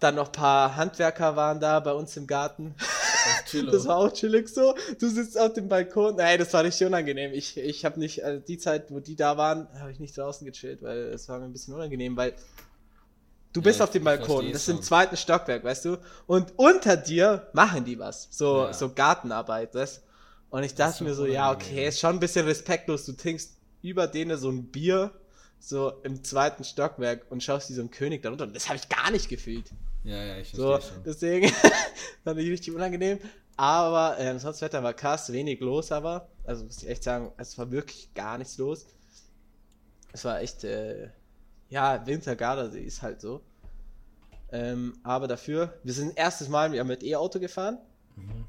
[0.00, 2.74] Dann noch ein paar Handwerker waren da bei uns im Garten.
[3.70, 4.74] das war auch chillig so.
[4.98, 6.16] Du sitzt auf dem Balkon.
[6.16, 7.32] Nein, das war richtig unangenehm.
[7.32, 10.46] Ich, ich habe nicht, also die Zeit, wo die da waren, habe ich nicht draußen
[10.46, 12.34] gechillt, weil es war mir ein bisschen unangenehm, weil
[13.52, 15.98] du bist ja, auf dem Balkon, das ist im zweiten Stockwerk, weißt du?
[16.26, 18.28] Und unter dir machen die was.
[18.30, 18.72] So, ja.
[18.72, 20.02] so Gartenarbeit, das.
[20.50, 23.04] Und ich dachte mir so, ja, okay, ist schon ein bisschen respektlos.
[23.04, 25.10] Du trinkst über denen so ein Bier,
[25.58, 28.46] so im zweiten Stockwerk und schaust wie so ein König darunter.
[28.46, 29.70] Das habe ich gar nicht gefühlt.
[30.06, 31.02] Ja, ja, ich verstehe so, schon.
[31.04, 31.48] Deswegen
[32.24, 33.18] fand ich richtig unangenehm.
[33.56, 36.28] Aber ähm, sonst Wetter war krass, wenig los aber.
[36.44, 38.86] Also muss ich echt sagen, es war wirklich gar nichts los.
[40.12, 41.08] Es war echt, äh,
[41.68, 43.42] ja, Winter Gardasee ist halt so.
[44.52, 47.78] Ähm, aber dafür, wir sind erstes Mal mit E-Auto gefahren.
[48.14, 48.46] Mhm.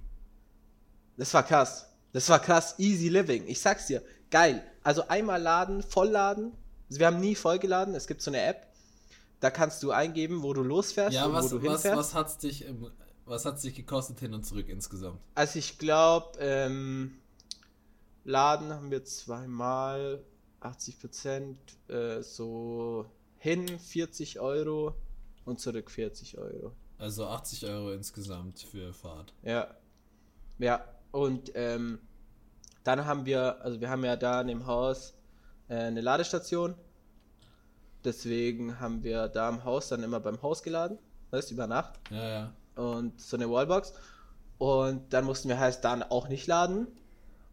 [1.17, 1.89] Das war krass.
[2.13, 2.75] Das war krass.
[2.77, 3.47] Easy Living.
[3.47, 4.03] Ich sag's dir.
[4.29, 4.61] Geil.
[4.83, 6.51] Also einmal laden, vollladen.
[6.89, 7.95] Also wir haben nie vollgeladen.
[7.95, 8.66] Es gibt so eine App.
[9.39, 11.97] Da kannst du eingeben, wo du losfährst ja, und was, wo du was, hinfährst.
[11.97, 12.89] Was hat's dich, im,
[13.25, 15.19] was hat's dich gekostet hin und zurück insgesamt?
[15.35, 17.19] Also ich glaube, ähm,
[18.23, 20.23] Laden haben wir zweimal
[20.61, 23.05] 80 Prozent, äh, so
[23.37, 24.95] hin 40 Euro
[25.45, 26.73] und zurück 40 Euro.
[26.97, 29.33] Also 80 Euro insgesamt für Fahrt.
[29.43, 29.67] Ja.
[30.57, 31.99] Ja, und ähm,
[32.83, 35.13] dann haben wir, also wir haben ja da in dem Haus
[35.67, 36.75] äh, eine Ladestation.
[38.07, 40.97] Deswegen haben wir da im Haus dann immer beim Haus geladen,
[41.31, 41.99] weißt über Nacht.
[42.09, 42.53] Ja, ja.
[42.81, 43.91] Und so eine Wallbox.
[44.57, 46.87] Und dann mussten wir halt dann auch nicht laden.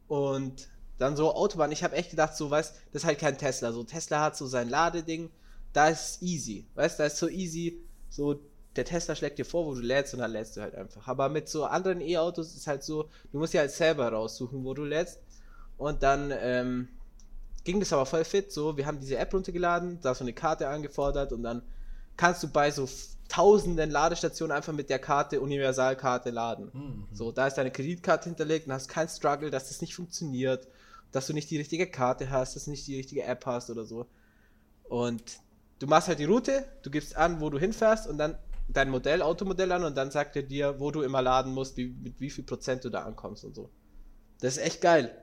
[0.07, 1.73] Und dann so Autobahn.
[1.73, 3.73] Ich habe echt gedacht, so, weißt das ist halt kein Tesla.
[3.73, 5.29] So, Tesla hat so sein Ladeding.
[5.73, 6.65] Da ist easy.
[6.77, 7.81] Weißt du, da ist so easy.
[8.09, 8.39] So,
[8.77, 11.09] der Tesla schlägt dir vor, wo du lädst und dann lädst du halt einfach.
[11.09, 14.73] Aber mit so anderen E-Autos ist halt so, du musst ja halt selber raussuchen, wo
[14.73, 15.19] du lädst.
[15.79, 16.89] Und dann ähm,
[17.65, 18.53] ging das aber voll fit.
[18.53, 21.63] So, wir haben diese App runtergeladen, da so eine Karte angefordert und dann
[22.17, 22.89] kannst du bei so
[23.29, 26.71] tausenden Ladestationen einfach mit der Karte, Universalkarte laden.
[26.73, 27.09] Mhm.
[27.13, 30.69] So, da ist deine Kreditkarte hinterlegt und hast keinen Struggle, dass das nicht funktioniert,
[31.11, 33.85] dass du nicht die richtige Karte hast, dass du nicht die richtige App hast oder
[33.85, 34.07] so.
[34.85, 35.41] Und
[35.79, 39.23] du machst halt die Route, du gibst an, wo du hinfährst und dann dein Modell,
[39.23, 42.31] Automodell an und dann sagt er dir, wo du immer laden musst, wie, mit wie
[42.31, 43.71] viel Prozent du da ankommst und so.
[44.41, 45.17] Das ist echt geil.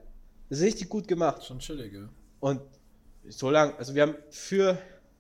[0.50, 1.46] Das ist richtig gut gemacht.
[1.46, 2.10] Schon chillig, ja.
[2.42, 2.60] Und
[3.30, 4.78] so lang, also wir haben für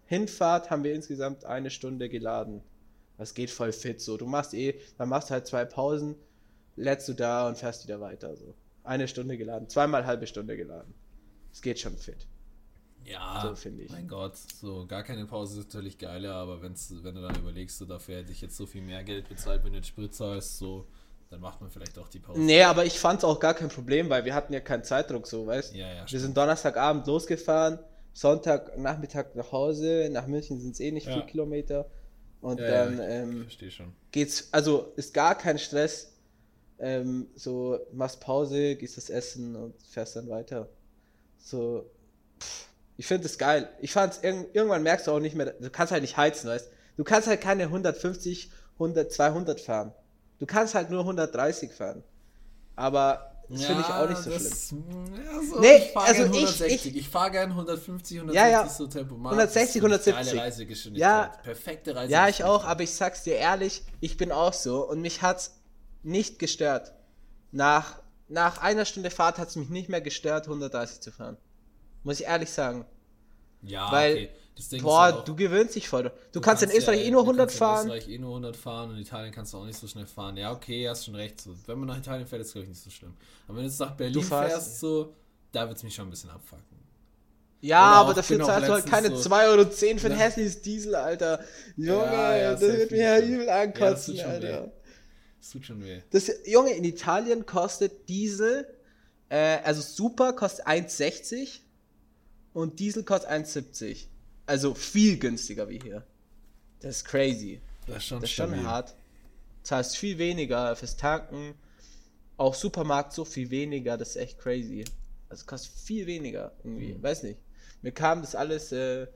[0.07, 2.62] Hinfahrt haben wir insgesamt eine Stunde geladen.
[3.17, 4.17] Das geht voll fit so.
[4.17, 6.15] Du machst eh, dann machst halt zwei Pausen,
[6.75, 8.53] lädst du da und fährst wieder weiter so.
[8.84, 10.93] Eine Stunde geladen, zweimal halbe Stunde geladen.
[11.53, 12.27] Es geht schon fit.
[13.05, 13.91] Ja, so finde ich.
[13.91, 17.77] Mein Gott, so gar keine Pause ist natürlich geiler, aber wenn's, wenn du dann überlegst,
[17.77, 20.57] so dafür hätte ich jetzt so viel mehr Geld bezahlt, wenn du jetzt Sprit zahlst,
[20.57, 20.88] so,
[21.32, 22.39] dann macht man vielleicht auch die Pause.
[22.39, 25.26] Nee, aber ich fand es auch gar kein Problem, weil wir hatten ja keinen Zeitdruck,
[25.26, 26.02] so, weißt Ja, ja.
[26.02, 26.22] Wir stimmt.
[26.24, 27.80] sind Donnerstagabend losgefahren,
[28.12, 31.13] Sonntagnachmittag nach Hause, nach München sind es eh nicht ja.
[31.13, 31.89] vier Kilometer.
[32.41, 33.94] Und ja, dann ja, ähm, schon.
[34.12, 36.17] geht's, also ist gar kein Stress.
[36.80, 40.67] Ähm, so, machst Pause, gehst das essen und fährst dann weiter.
[41.38, 41.89] So,
[42.41, 42.67] pff,
[42.98, 43.70] ich finde es geil.
[43.80, 47.04] Ich fand's, irgendwann merkst du auch nicht mehr, du kannst halt nicht heizen, weißt du?
[47.06, 49.94] kannst halt keine 150, 100, 200 fahren.
[50.41, 52.04] Du kannst halt nur 130 fahren.
[52.75, 54.84] Aber das ja, finde ich auch nicht so das, schlimm.
[55.15, 58.67] Ja, so, nee, ich also ich, ich, ich fahre gern 150, 160 ja, ja.
[58.67, 59.34] so Tempomat.
[59.34, 60.25] 160, 170.
[60.25, 61.12] Geile Reisegeschwindigkeit.
[61.12, 62.10] Ja, perfekte Reisegeschwindigkeit.
[62.10, 65.62] Ja, ich auch, aber ich sag's dir ehrlich, ich bin auch so und mich hat's
[66.01, 66.91] nicht gestört.
[67.51, 71.38] Nach, nach einer Stunde Fahrt hat's mich nicht mehr gestört, 130 zu fahren.
[72.01, 72.88] Muss ich ehrlich sagen.
[73.62, 74.30] Ja, Weil, okay.
[74.82, 76.04] Boah, auch, du gewöhnst dich voll.
[76.04, 77.88] Du, du kannst, kannst, in Österreich ja, eh nur 100 fahren.
[77.88, 80.06] In Österreich eh nur 100 fahren und in Italien kannst du auch nicht so schnell
[80.06, 80.38] fahren.
[80.38, 81.42] Ja, okay, hast schon recht.
[81.42, 83.14] So, wenn man nach Italien fährt, ist es glaube ich nicht so schlimm.
[83.48, 85.16] Aber wenn du jetzt nach Berlin fährst, so,
[85.52, 86.82] da wird es mich schon ein bisschen abfacken.
[87.62, 90.96] Ja, Oder aber dafür zahlst du halt keine so 2,10 Euro für ein hässliches Diesel,
[90.96, 91.44] Alter.
[91.78, 94.64] Junge, ja, ja, das wird mir ja übel ankotzen, ja, Alter.
[94.66, 94.70] Weh.
[95.40, 96.02] Das tut schon weh.
[96.10, 98.68] Das, Junge, in Italien kostet Diesel,
[99.30, 101.60] äh, also Super kostet 1,60
[102.54, 104.08] und Diesel kostet 1,70.
[104.52, 106.04] Also viel günstiger wie hier.
[106.82, 107.62] Das ist crazy.
[107.88, 108.94] Das ist schon, das ist schon hart.
[109.64, 111.56] Zahlst viel weniger fürs Tanken.
[112.36, 113.98] Auch Supermarkt so viel weniger.
[113.98, 114.84] Das ist echt crazy.
[115.30, 116.96] Also kostet viel weniger irgendwie.
[116.96, 117.02] Mhm.
[117.02, 117.40] Weiß nicht.
[117.82, 118.74] Mir kam das alles.
[118.74, 119.08] Äh,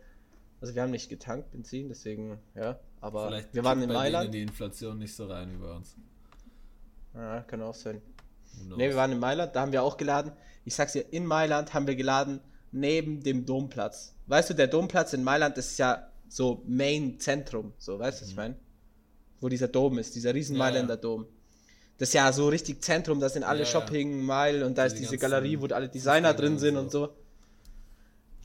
[0.61, 2.79] also wir haben nicht getankt Benzin, deswegen ja.
[3.01, 4.33] Aber Vielleicht wir waren in Mailand.
[4.33, 5.97] die Inflation nicht so rein wie bei uns.
[7.13, 8.01] Ja, kann auch sein.
[8.69, 10.31] Ne, wir waren in Mailand, da haben wir auch geladen.
[10.63, 12.39] Ich sag's dir, in Mailand haben wir geladen
[12.71, 14.14] neben dem Domplatz.
[14.27, 18.35] Weißt du, der Domplatz in Mailand ist ja so Main-Zentrum, so, weißt du, was ich
[18.35, 18.41] mhm.
[18.41, 18.55] meine?
[19.39, 20.97] Wo dieser Dom ist, dieser riesen Mailänder.
[20.97, 21.27] Dom.
[21.97, 24.97] Das ist ja so richtig Zentrum, da sind alle ja, Shopping, Mile und da ist
[24.97, 27.09] diese Galerie, wo alle Designer drin sind und so.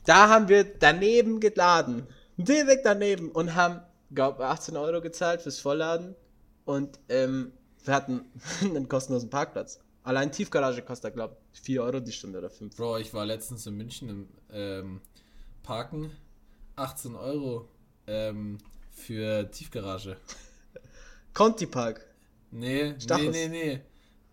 [0.05, 2.07] Da haben wir daneben geladen.
[2.37, 3.81] Direkt daneben und haben,
[4.13, 6.15] glaube 18 Euro gezahlt fürs Vollladen.
[6.65, 7.51] Und ähm,
[7.85, 8.25] Wir hatten
[8.61, 9.79] einen kostenlosen Parkplatz.
[10.03, 12.75] Allein Tiefgarage kostet, glaube ich, 4 Euro die Stunde oder 5.
[12.75, 15.01] Bro, ich war letztens in München im ähm,
[15.63, 16.11] Parken.
[16.75, 17.67] 18 Euro
[18.07, 18.57] ähm,
[18.91, 20.17] für Tiefgarage.
[21.33, 22.05] Conti Park.
[22.51, 23.81] Nee, nee, nee, nee.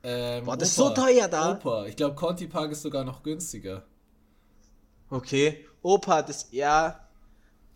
[0.02, 1.52] Ähm, Boah, das ist so teuer da.
[1.52, 1.86] Opa.
[1.86, 3.84] Ich glaube, Conti Park ist sogar noch günstiger.
[5.10, 5.66] Okay.
[5.82, 7.08] Opa, das ja.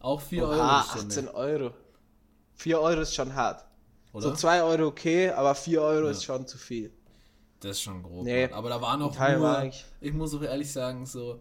[0.01, 1.15] Auch 4 Euro Oha, die Stunde.
[1.15, 1.71] 18 Euro.
[2.55, 3.65] 4 Euro ist schon hart.
[4.13, 4.23] Oder?
[4.31, 6.93] So 2 Euro okay, aber 4 Euro ist schon zu viel.
[7.61, 8.25] Das ist schon grob.
[8.25, 8.51] Nee.
[8.53, 11.41] Aber da war noch Italien nur, eigentlich- ich muss auch ehrlich sagen, so,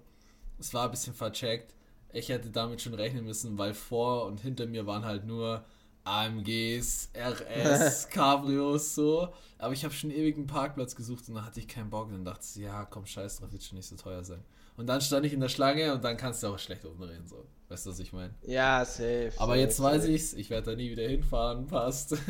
[0.60, 1.74] es war ein bisschen vercheckt.
[2.14, 5.64] Ich hätte damit schon rechnen müssen, weil vor und hinter mir waren halt nur
[6.04, 9.30] AMGs, RS, Cabrios, so.
[9.58, 12.08] Aber ich habe schon ewig einen Parkplatz gesucht und dann hatte ich keinen Bock.
[12.08, 14.44] Und dann dachte ich, ja, komm, scheiß drauf, wird schon nicht so teuer sein.
[14.78, 17.46] Und dann stand ich in der Schlange und dann kannst du auch schlecht umdrehen, so.
[17.70, 18.34] Weißt du, was ich meine?
[18.44, 19.32] Ja, safe.
[19.38, 20.14] Aber safe, jetzt weiß safe.
[20.14, 22.16] ich's, ich werde da nie wieder hinfahren, passt.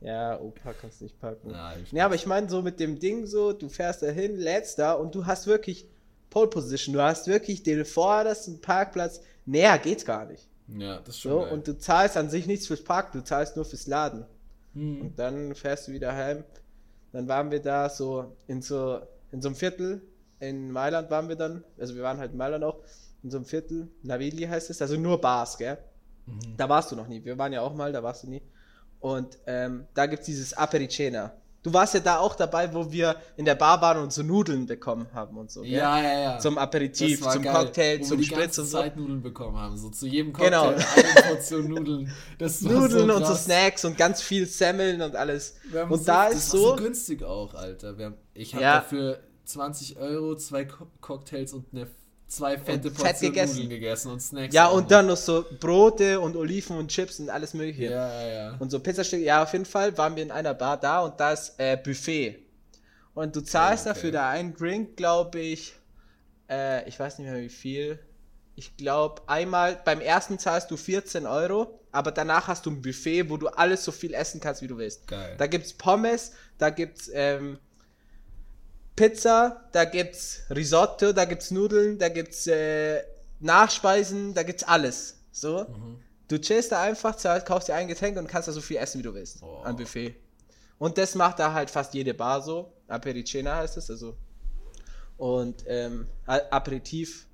[0.00, 1.50] Ja, Opa kannst nicht parken.
[1.50, 4.36] Ja, ich- Nee, aber ich meine so mit dem Ding so, du fährst da hin,
[4.36, 5.88] lädst da und du hast wirklich
[6.34, 6.92] Pole Position.
[6.92, 9.20] Du hast wirklich den vordersten Parkplatz.
[9.46, 10.48] Näher geht's gar nicht.
[10.68, 11.52] ja, das ist schon So, geil.
[11.52, 14.26] und du zahlst an sich nichts fürs Parken, du zahlst nur fürs Laden.
[14.74, 15.00] Hm.
[15.00, 16.42] Und dann fährst du wieder heim.
[17.12, 20.02] Dann waren wir da so in so in so einem Viertel
[20.40, 22.80] in Mailand waren wir dann, also wir waren halt in Mailand auch
[23.22, 25.78] in so einem Viertel, Navigli heißt es, also nur Bars, gell?
[26.26, 26.56] Mhm.
[26.56, 27.24] Da warst du noch nie.
[27.24, 28.42] Wir waren ja auch mal, da warst du nie.
[29.00, 31.32] Und ähm, da gibt's dieses Apericena.
[31.64, 34.66] Du warst ja da auch dabei, wo wir in der Bar waren und so Nudeln
[34.66, 35.62] bekommen haben und so.
[35.62, 35.72] gell?
[35.72, 36.38] Ja, ja, ja.
[36.38, 38.78] Zum Aperitif, zum geil, Cocktail, wo zum wir Spritz und so.
[38.78, 39.76] Zeit Nudeln bekommen haben.
[39.76, 40.68] So zu jedem Cocktail Genau.
[40.68, 42.12] eine Portion Nudeln.
[42.60, 43.34] Nudeln so und so.
[43.34, 45.54] Snacks und ganz viel Semmeln und alles.
[45.70, 47.96] Wir haben Und so, da das ist war so, günstig auch, Alter.
[47.98, 48.74] Wir haben, ich habe Ja.
[48.76, 51.86] dafür 20 Euro, zwei Co Cocktails und eine,
[52.26, 53.54] zwei fette fett Portionen gegessen.
[53.54, 54.54] Nudeln gegessen und Snacks.
[54.54, 57.84] ja, auch und dann noch so Brote und Oliven und Chips und alles mögliche.
[57.84, 58.56] Ja, ja, ja.
[58.58, 61.32] Und so Pizzastücke, ja, auf jeden Fall waren wir in einer Bar da und da
[61.32, 62.38] ist äh, Buffet.
[63.14, 64.00] Und du zahlst Ja, okay.
[64.00, 65.74] dafür da einen Drink, glaube ich,
[66.50, 67.98] äh, ich weiß nicht mehr wie viel.
[68.56, 73.28] Ich glaube, einmal, beim ersten zahlst du 14 Euro, aber danach hast du ein Buffet,
[73.30, 75.06] wo du alles so viel essen kannst, wie du willst.
[75.08, 75.34] Geil.
[75.38, 77.58] Da gibt's Pommes, da gibt's ähm,
[78.96, 83.02] Pizza, da gibt's Risotto, da gibt's Nudeln, da gibt's äh,
[83.40, 85.18] Nachspeisen, da gibt's alles.
[85.32, 85.64] So.
[85.64, 85.98] Mhm.
[86.28, 88.98] Du chillst da einfach, zahlst, kaufst dir ein Getränk und kannst da so viel essen,
[88.98, 89.42] wie du willst.
[89.42, 89.62] Oh.
[89.64, 90.14] Am Buffet.
[90.78, 92.72] Und das macht da halt fast jede Bar so.
[92.88, 94.16] Apericena heißt es, also.
[95.16, 97.26] Und ähm, Aperitif,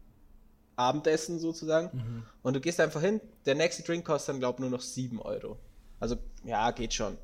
[0.76, 1.90] Abendessen sozusagen.
[1.92, 2.22] Mhm.
[2.42, 5.20] Und du gehst einfach hin, der nächste Drink kostet dann, glaube ich, nur noch 7
[5.20, 5.58] Euro.
[5.98, 7.18] Also, ja, geht schon.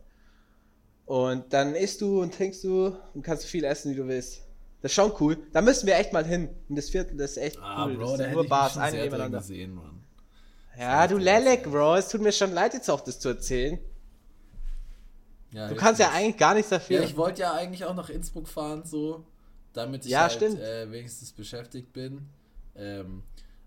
[1.06, 4.42] Und dann isst du und trinkst du und kannst so viel essen, wie du willst.
[4.82, 5.38] Das ist schon cool.
[5.52, 6.48] Da müssen wir echt mal hin.
[6.68, 7.96] Und das Viertel, das ist echt Ah, cool.
[7.96, 9.38] Bro, das da sind nur Bars, eine drin nebeneinander.
[9.38, 10.04] gesehen, Mann.
[10.78, 11.64] Ja, du Lelek.
[11.64, 11.96] Bro.
[11.96, 13.78] Es tut mir schon leid, jetzt auch das zu erzählen.
[15.52, 17.00] Ja, Du kannst ja eigentlich gar nichts dafür.
[17.00, 19.24] Ja, ich wollte ja eigentlich auch nach Innsbruck fahren, so,
[19.72, 22.28] damit ich Ja, halt äh, wenigstens beschäftigt bin.
[22.74, 23.22] Ähm,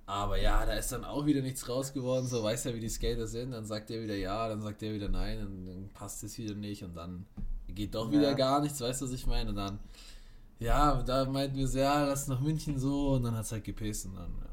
[0.10, 2.90] aber ja, da ist dann auch wieder nichts raus geworden, so weiß ja, wie die
[2.90, 3.52] Skater sind.
[3.52, 6.56] Dann sagt der wieder ja, dann sagt der wieder nein, und dann passt es wieder
[6.56, 7.28] nicht und dann
[7.68, 8.34] geht doch wieder Ja.
[8.34, 9.52] gar nichts, weißt du, was ich meine?
[9.52, 9.78] Und dann,
[10.58, 13.64] ja, da meinten wir so, ja, lass nach München so und dann hat es halt
[13.64, 14.50] gepäst und dann, ja,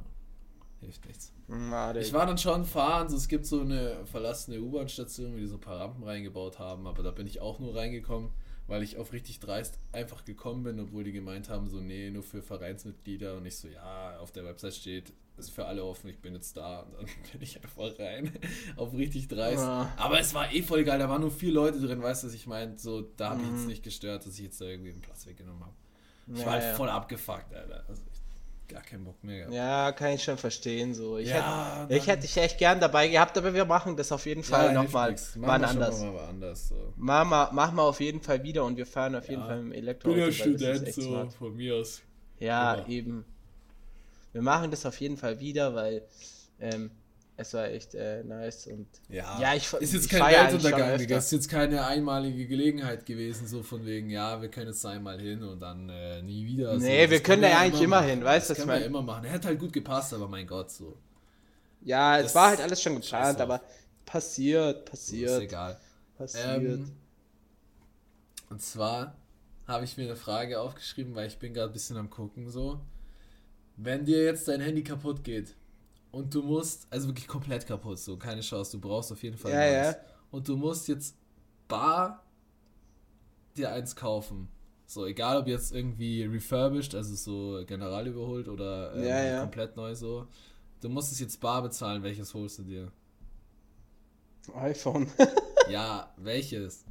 [0.81, 1.33] hilft nichts.
[1.49, 2.01] Made.
[2.01, 5.55] Ich war dann schon fahren, so es gibt so eine verlassene U-Bahn-Station, wo die so
[5.55, 8.29] ein paar Rampen reingebaut haben, aber da bin ich auch nur reingekommen,
[8.66, 12.25] weil ich auf richtig dreist einfach gekommen bin, obwohl die gemeint haben, so nee, nur
[12.25, 16.20] für Vereinsmitglieder und ich so, ja, auf der Website steht, ist für alle offen, ich
[16.20, 18.33] bin jetzt da und dann bin ich einfach rein,
[18.77, 19.62] auf richtig dreist.
[19.62, 19.92] Ja.
[19.96, 22.35] Aber es war eh voll geil, da waren nur vier Leute drin, weißt du, was
[22.35, 23.57] ich meine, so, da habe ich Mhm.
[23.57, 25.75] jetzt nicht gestört, dass ich jetzt da irgendwie einen Platz weggenommen habe.
[26.33, 26.75] Ich Ja, war halt ja.
[26.75, 27.85] voll abgefuckt, Alter.
[27.88, 28.20] Also ich,
[28.75, 29.55] gar keinen Bock mehr gehabt.
[29.55, 30.92] Ja, kann ich schon verstehen.
[30.92, 31.18] So.
[31.18, 34.27] Ich, Ja, hätte, ich hätte dich echt gern dabei gehabt, aber wir machen das auf
[34.27, 35.16] jeden Fall hilft nochmal.
[35.16, 36.01] schon anders.
[36.03, 36.75] Mal anders so.
[36.96, 39.46] Wir, machen wir auf jeden Fall wieder und wir fahren auf jeden Ja.
[39.46, 40.09] Fall mit dem Ich Elektro.
[40.11, 42.03] bin ja Student, so von mir aus.
[42.40, 42.88] Ja, Immer.
[42.88, 43.25] eben.
[44.37, 46.03] Wir machen das auf jeden Fall wieder, weil
[46.61, 46.90] ähm,
[47.38, 50.99] es war echt äh, nice und Ja, Ja, ich- ist jetzt ich kein Weltuntergang.
[50.99, 51.16] Digga.
[51.16, 55.42] Ist jetzt keine einmalige Gelegenheit gewesen, so von wegen, ja, wir können jetzt einmal hin
[55.42, 56.79] und dann äh, nie wieder.
[56.79, 56.85] so.
[56.85, 58.11] Nee, Das wir können ja eigentlich immer machen.
[58.11, 59.25] hin, weißt du, Das können wir immer machen.
[59.25, 60.99] Er hat halt gut gepasst, aber mein Gott, so.
[61.81, 63.62] ja, es Das- war halt alles schon geplant, aber
[64.05, 65.81] passiert, so ist passiert, egal.
[66.18, 66.45] passiert.
[66.62, 66.93] Ähm,
[68.51, 69.16] und zwar
[69.66, 72.80] habe ich mir eine Frage aufgeschrieben, weil ich bin gerade ein bisschen am gucken so.
[73.77, 75.55] Wenn dir jetzt dein Handy kaputt geht
[76.11, 79.53] und du musst, also wirklich komplett kaputt, so keine Chance, du brauchst auf jeden Fall
[79.53, 79.97] Ja, neues.
[79.97, 80.03] ja.
[80.31, 81.16] Und du musst jetzt
[81.68, 82.24] bar
[83.57, 84.49] dir eins kaufen.
[84.87, 89.41] So, egal ob jetzt irgendwie refurbished, also so general überholt oder ähm, Ja, ja.
[89.41, 90.27] komplett neu so.
[90.81, 92.93] Du musst es jetzt bar bezahlen, welches holst du dir?
[94.55, 95.09] iPhone.
[95.68, 96.85] Ja, welches?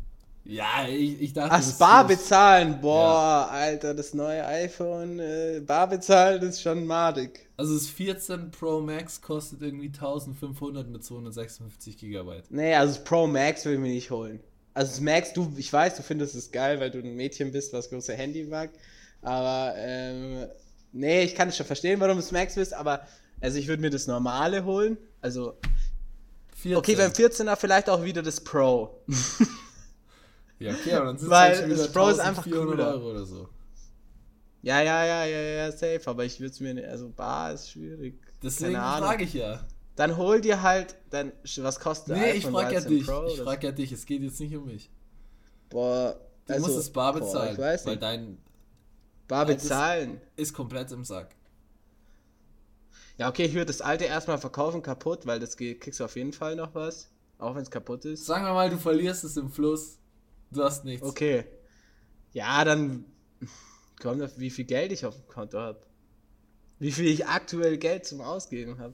[0.46, 1.52] Ja, ich, ich dachte.
[1.52, 2.80] Ach, das- Bar bezahlen.
[2.80, 7.48] Boah, Alter, das neue iPhone, äh, Bar bezahlen ist schon madig.
[7.58, 12.44] Also das 14 Pro Max kostet irgendwie 1500 mit 256 Gigabyte.
[12.52, 14.40] Nee, also das Pro Max will ich mir nicht holen.
[14.76, 17.74] Also das Max, du, ich weiß, du findest es geil, weil du ein Mädchen bist,
[17.74, 18.70] was große Handy mag.
[19.22, 20.46] Aber, ähm,
[20.92, 23.08] nee, ich kann es schon verstehen, warum du das Max bist, aber,
[23.42, 24.98] also ich würde mir das normale holen.
[25.22, 25.54] Also,
[26.58, 26.76] 14.
[26.76, 29.02] okay, beim 14er vielleicht auch wieder das Pro.
[30.60, 32.94] Ja, okay, aber dann sind Weil halt schon das wieder Pro ist einfach 1400 cooler.
[32.94, 33.50] Euro oder so.
[34.62, 37.70] Ja, ja, ja, ja, ja, safe, aber ich würde es mir nicht, also Bar ist
[37.70, 38.20] schwierig.
[38.42, 39.66] Deswegen frage ich ja.
[39.96, 43.06] Dann hol dir halt, dann, was kostet Nee, ich frage ja 13 dich.
[43.06, 43.92] Pro Ich frage ja dich.
[43.92, 44.90] Es geht jetzt nicht um mich.
[45.70, 48.38] Boah, Du also, musst es bar boah, bezahlen, weiß weil dein
[49.28, 50.22] Bar bezahlen.
[50.36, 51.36] ist komplett im Sack.
[53.18, 56.34] Ja, okay, ich würde das alte erstmal verkaufen, kaputt, weil das kriegst du auf jeden
[56.34, 57.10] Fall noch was.
[57.38, 58.26] Auch wenn es kaputt ist.
[58.26, 59.98] Sagen wir mal, du verlierst es im Fluss.
[60.52, 61.06] Du hast nichts.
[61.06, 61.46] Okay.
[62.34, 63.06] Ja, dann
[64.02, 65.82] kommt auf, wie viel Geld ich auf dem Konto habe.
[66.80, 68.94] Wie viel ich aktuell Geld zum Ausgeben habe.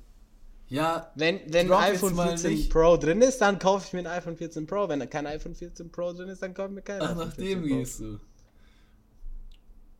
[0.68, 2.72] Ja, Wenn, wenn ein iPhone mal 14 nicht.
[2.72, 4.88] Pro drin ist, dann kaufe ich mir ein iPhone 14 Pro.
[4.88, 7.28] Wenn da kein iPhone 14 Pro drin ist, dann kaufe ich mir kein ach, iPhone
[7.28, 8.20] nach 14 dem gehst du.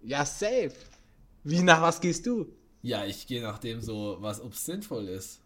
[0.02, 0.72] Ja, safe.
[1.44, 2.48] Wie nach was gehst du?
[2.82, 5.41] Ja, ich gehe nach dem so, was ob es sinnvoll ist.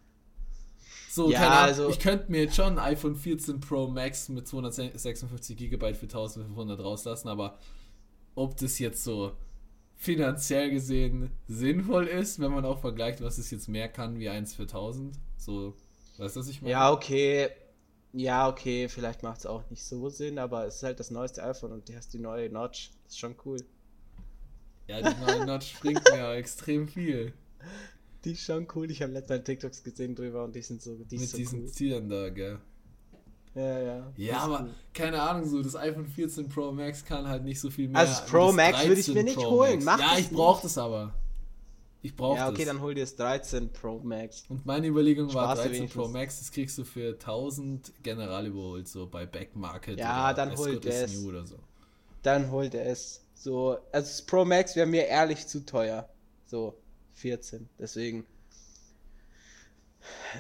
[1.16, 4.46] So, Ja, Ahnung, also- ich könnte mir jetzt schon ein iPhone 14 Pro Max mit
[4.50, 7.58] 256 GB für 1500 rauslassen, aber
[8.36, 9.32] ob das jetzt so
[9.96, 14.54] finanziell gesehen sinnvoll ist, wenn man auch vergleicht, was es jetzt mehr kann wie eins
[14.54, 15.74] für 1000, so,
[16.18, 16.72] weißt du, was ich meine?
[16.74, 17.50] Ja, okay.
[18.12, 21.42] Ja, okay, vielleicht macht es auch nicht so Sinn, aber es ist halt das neueste
[21.44, 22.92] iPhone und du hast die neue Notch.
[23.06, 23.58] Das ist schon cool.
[24.88, 27.32] Ja, die neue Notch bringt mir extrem viel.
[28.26, 28.90] Die ist schon cool.
[28.92, 31.64] Ich habe letztes Mal TikToks gesehen drüber und die sind so, die mit so diesen
[31.64, 31.72] cool.
[31.72, 32.60] Tieren da, gell?
[33.54, 34.14] Ja, ja.
[34.18, 34.70] Ja, aber cool.
[34.94, 38.02] keine Ahnung, so das iPhone 14 Pro Max kann halt nicht so viel mehr.
[38.02, 39.84] Also das Pro Max würde ich 13 mir nicht Pro holen.
[39.84, 39.86] Max.
[39.86, 41.14] Mach ja, das ich brauche das aber.
[42.02, 42.54] Ich brauche Ja, das.
[42.54, 44.44] okay, dann hol dir das 13 Pro Max.
[44.50, 46.14] Und meine Überlegung war Sparst du 13 Pro wenigstens.
[46.14, 50.80] Max, das kriegst du für 1000 general überholt, so bei Backmarket Ja, dann Escort hol
[50.80, 51.14] das.
[51.14, 51.56] New oder so.
[52.24, 53.22] Dann holt er es.
[53.36, 56.10] So, also das Pro Max wäre mir ehrlich zu teuer.
[56.46, 56.76] So,
[57.16, 57.68] 14.
[57.80, 58.26] Deswegen.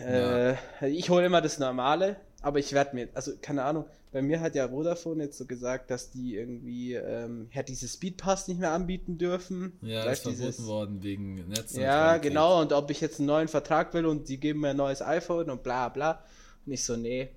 [0.05, 0.55] Äh,
[0.87, 4.55] ich hole immer das normale, aber ich werde mir, also keine Ahnung, bei mir hat
[4.55, 9.17] ja Vodafone jetzt so gesagt, dass die irgendwie ähm, ja, diese Speedpass nicht mehr anbieten
[9.17, 9.77] dürfen.
[9.81, 11.75] Ja, das ist verboten dieses- worden wegen Netz.
[11.75, 14.77] Ja, genau, und ob ich jetzt einen neuen Vertrag will und die geben mir ein
[14.77, 16.23] neues iPhone und bla bla.
[16.65, 17.29] Und ich so, nee,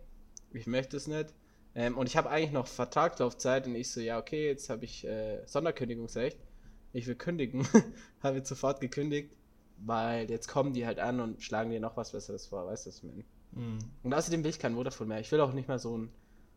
[0.53, 1.32] ich möchte es nicht.
[1.74, 5.07] Ähm, und ich habe eigentlich noch Vertragslaufzeit und ich so, ja, okay, jetzt habe ich
[5.07, 6.39] äh, Sonderkündigungsrecht.
[6.99, 7.66] Ich will kündigen.
[8.22, 9.34] habe jetzt sofort gekündigt,
[9.78, 12.90] weil jetzt kommen die halt an und schlagen dir noch was Besseres vor, weißt du,
[12.90, 13.24] was ich meine?
[13.53, 13.78] Mhm.
[14.03, 15.20] Und außerdem will ich kein Vodafone mehr.
[15.20, 16.12] Ich will auch nicht mal so einen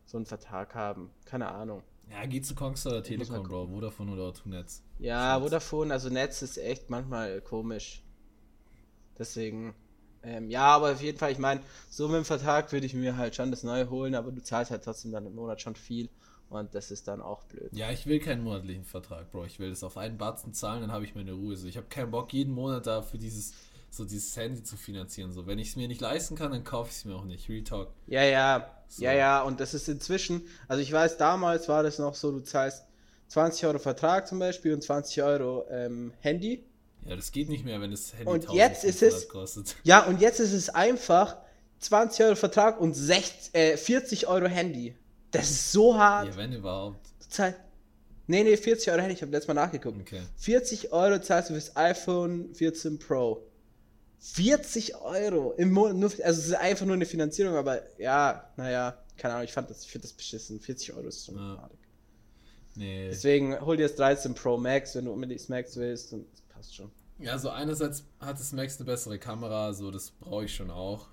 [0.06, 1.10] so einen Vertrag haben.
[1.26, 1.84] Keine Ahnung.
[2.10, 3.68] Ja, geh zu Kongstar oder Telekom, Bro.
[3.68, 4.84] Vodafone oder O2-Netz.
[5.00, 5.44] Ja, Schatz.
[5.44, 8.04] Vodafone, also Netz ist echt manchmal komisch.
[9.18, 9.74] Deswegen,
[10.24, 13.16] ähm, ja, aber auf jeden Fall, ich meine, so mit dem Vertrag würde ich mir
[13.16, 16.10] halt schon das Neue holen, aber du zahlst halt trotzdem dann im Monat schon viel
[16.52, 17.70] und das ist dann auch blöd.
[17.74, 19.46] Ja, ich will keinen monatlichen Vertrag, Bro.
[19.46, 21.56] Ich will das auf einen Batzen zahlen, dann habe ich meine Ruhe.
[21.58, 23.54] So, ich habe keinen Bock, jeden Monat da für dieses,
[23.90, 25.32] so dieses Handy zu finanzieren.
[25.32, 27.50] So, wenn ich es mir nicht leisten kann, dann kaufe ich es mir auch nicht.
[27.50, 27.90] Retalk.
[28.08, 29.04] Ja, ja, So.
[29.04, 32.40] ja, ja, und das ist inzwischen, also ich weiß, damals war das noch so, du
[32.42, 32.84] zahlst
[33.30, 36.64] 20 Euro Vertrag zum Beispiel und 20 Euro ähm, Handy.
[37.06, 39.76] Ja, das geht nicht mehr, wenn das Handy Und jetzt ist es- 1500 kostet.
[39.84, 41.38] Ja, und jetzt ist es einfach
[41.80, 44.96] 20 Euro Vertrag und 60, äh, 40 Euro Handy.
[45.32, 46.28] Das ist so hart.
[46.30, 47.00] Ja, wenn überhaupt.
[47.30, 47.56] Zeit.
[48.28, 50.00] Nee, nee, 40 Euro Handy, ich habe letztes Mal nachgeguckt.
[50.00, 50.22] Okay.
[50.38, 53.44] 40 Euro zahlst du fürs iPhone 14 Pro.
[54.20, 58.98] 40 Euro im Monat, nur, also es ist einfach nur eine Finanzierung, aber ja, naja,
[59.18, 60.60] keine Ahnung, ich fand das, ich finde das beschissen.
[60.60, 61.56] 40 Euro ist schon Ja.
[61.56, 61.78] madig.
[62.76, 63.10] Nee.
[63.10, 66.42] Deswegen hol dir das 13 Pro Max, wenn du unbedingt das Max willst und das
[66.42, 66.92] passt schon.
[67.20, 71.08] Ja, so einerseits hat das Max eine bessere Kamera, so das brauche ich schon auch.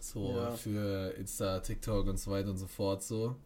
[0.00, 0.50] So Ja.
[0.52, 3.36] für Insta, TikTok und so weiter und so fort so.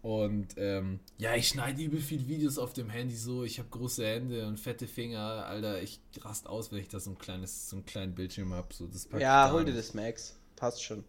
[0.00, 3.42] Und ähm, ja, ich schneide übel viel Videos auf dem Handy so.
[3.44, 5.82] Ich habe große Hände und fette Finger, Alter.
[5.82, 8.72] Ich rast aus, wenn ich da so ein kleines, so einen kleinen Bildschirm habe.
[8.72, 10.36] So, das Ja, hol dir das Max.
[10.56, 11.04] Passt schon.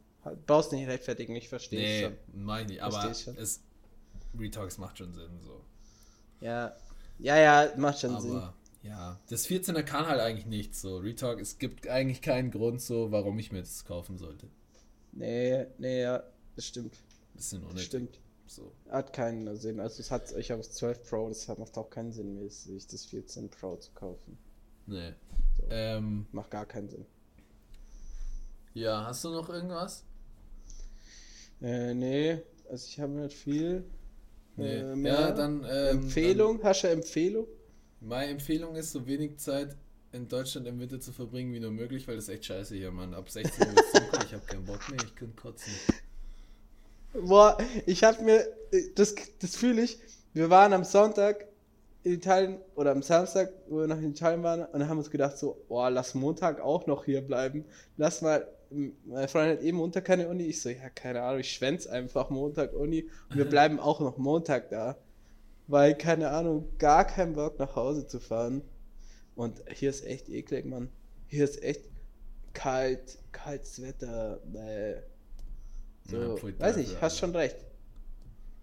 [0.47, 2.43] Brauchst nicht rechtfertigen, ich verstehe Nee, schon.
[2.45, 2.82] mach ich.
[2.84, 3.61] Aber es,
[4.38, 5.61] Retalks macht schon Sinn so.
[6.41, 6.75] Ja.
[7.19, 8.89] Ja, ja, macht schon Aber Sinn.
[8.91, 10.97] ja, das 14er kann halt eigentlich nichts so.
[10.97, 14.47] Retalk, es gibt eigentlich keinen Grund so, warum ich mir das kaufen sollte.
[15.12, 16.24] Nee, nee, ja,
[16.55, 16.95] das stimmt.
[17.34, 17.86] Bisschen unnötig.
[17.86, 18.20] stimmt.
[18.47, 18.72] So.
[18.89, 19.80] Hat keinen Sinn.
[19.80, 22.88] Also es hat, ich habe das 12 Pro, das macht auch keinen Sinn mehr, sich
[22.88, 24.38] das 14 Pro zu kaufen.
[24.88, 25.14] Nee.
[25.57, 25.64] So.
[25.70, 27.05] Ähm, Macht gar keinen Sinn.
[28.74, 30.03] ja, hast du noch irgendwas?
[31.62, 33.84] Äh, nee, also ich habe nicht viel.
[34.55, 34.78] Nee.
[34.78, 35.64] Äh, mehr ja, dann.
[35.70, 36.64] Ähm, Empfehlung?
[36.64, 37.45] Hast du Empfehlung?
[37.99, 39.76] Dann, meine Empfehlung ist, so wenig Zeit
[40.12, 42.91] in Deutschland im Winter zu verbringen wie nur möglich, weil das ist echt scheiße hier,
[42.91, 43.14] Mann.
[43.14, 45.74] Ab 16 Uhr ist dunkel, ich hab keinen Bock mehr, ich könnte kotzen.
[47.14, 48.45] Boah, ich hab mir,
[48.95, 49.99] das, das fühle ich,
[50.34, 51.47] wir waren am Sonntag
[52.03, 55.38] in Italien oder am Samstag, wo wir noch in Italien waren, und haben uns gedacht
[55.38, 57.66] so, boah, lass Montag auch noch hier bleiben.
[57.97, 58.47] Lass mal,
[59.05, 60.43] meine Freundin hat eben Montag keine Uni.
[60.43, 64.18] Ich so, ja, keine Ahnung, ich schwänz einfach Montag Uni und wir bleiben auch noch
[64.18, 64.97] Montag da.
[65.68, 68.64] Weil, keine Ahnung, gar keinen Bock nach Hause zu fahren.
[69.39, 70.89] Und hier ist echt eklig, Mann.
[71.27, 71.85] Hier ist echt
[72.51, 74.41] kalt, kaltes Wetter.
[74.51, 74.95] Nee.
[76.09, 77.15] So, Ja, weiß ich, hast Alter.
[77.15, 77.55] schon recht.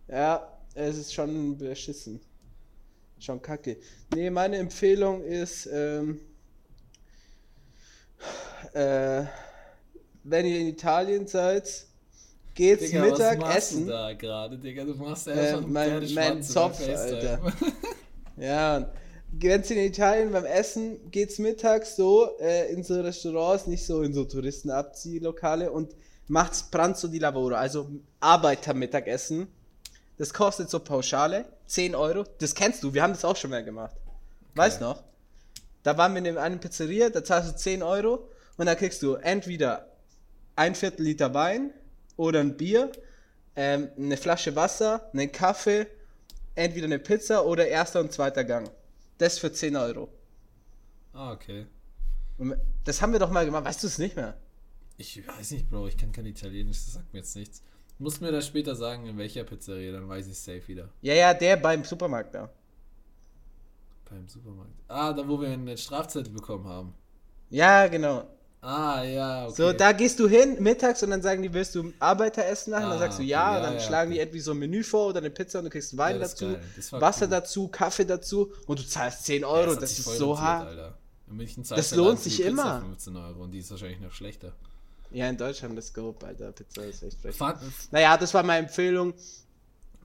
[0.06, 2.20] Ja, es ist schon beschissen.
[3.18, 3.78] Schon kacke.
[4.14, 6.20] Nee, meine Empfehlung ist, ähm,
[8.74, 9.24] äh,
[10.24, 11.86] wenn ihr in Italien seid,
[12.54, 13.86] geht's Digga, Mittag was essen.
[13.86, 14.84] du da gerade, Digga?
[14.84, 17.50] Du machst ja Äh, schon mein- mein Zopf, FaceTime.
[18.38, 18.92] Ja,
[19.36, 24.02] und wenn's in Italien beim Essen geht's mittags so äh, in so Restaurants, nicht so
[24.02, 25.94] in so Touristenabziehlokale und
[26.28, 29.48] macht's Pranzo di Lavoro, also Arbeitermittagessen.
[30.16, 32.24] Das kostet so Pauschale 10 Euro.
[32.38, 33.94] Das kennst du, wir haben das auch schon mal gemacht.
[34.54, 35.02] Weißt noch?
[35.82, 39.16] Da waren wir in einer Pizzeria, da zahlst du 10 Euro und da kriegst du
[39.16, 39.86] entweder
[40.56, 41.74] ein Viertel Liter Wein
[42.16, 42.90] oder ein Bier,
[43.54, 45.86] ähm, eine Flasche Wasser, einen Kaffee,
[46.54, 48.70] entweder eine Pizza oder erster und zweiter Gang.
[49.18, 50.08] Das für 10 Euro.
[51.12, 51.66] Ah, okay.
[52.84, 54.36] Das haben wir doch mal gemacht, weißt du es nicht mehr?
[54.98, 57.62] Ich weiß nicht, Bro, ich kann kein Italienisch, das sagt mir jetzt nichts.
[57.98, 60.90] Du musst mir das später sagen, in welcher Pizzeria, dann weiß ich safe wieder.
[61.00, 62.50] Ja, ja, der beim Supermarkt da.
[64.10, 64.72] Beim Supermarkt.
[64.88, 66.94] Ah, da wo wir einen Strafzettel bekommen haben.
[67.48, 68.28] Ja, genau.
[68.68, 69.54] Ah, ja, okay.
[69.56, 72.82] So, da gehst du hin mittags und dann sagen die, willst du Arbeiteressen machen?
[72.84, 74.24] dann Ah, sagst du okay, ja, ja, dann ja, schlagen die okay.
[74.24, 76.56] irgendwie so ein Menü vor oder eine Pizza und du kriegst Wein Ja, das dazu.
[76.74, 77.30] Das Wasser cool.
[77.30, 79.74] dazu, Kaffee dazu und du zahlst 10 Ja, Euro.
[79.76, 80.76] das sich ist so hart.
[81.68, 82.80] Das lohnt sich die immer.
[82.80, 84.52] 15 Euro und die ist wahrscheinlich noch schlechter.
[85.12, 86.50] Ja, in Deutschland ist Scope, Alter.
[86.50, 87.36] Pizza ist echt frech.
[87.36, 87.60] Fahrt,
[87.92, 89.14] Naja, das war meine Empfehlung.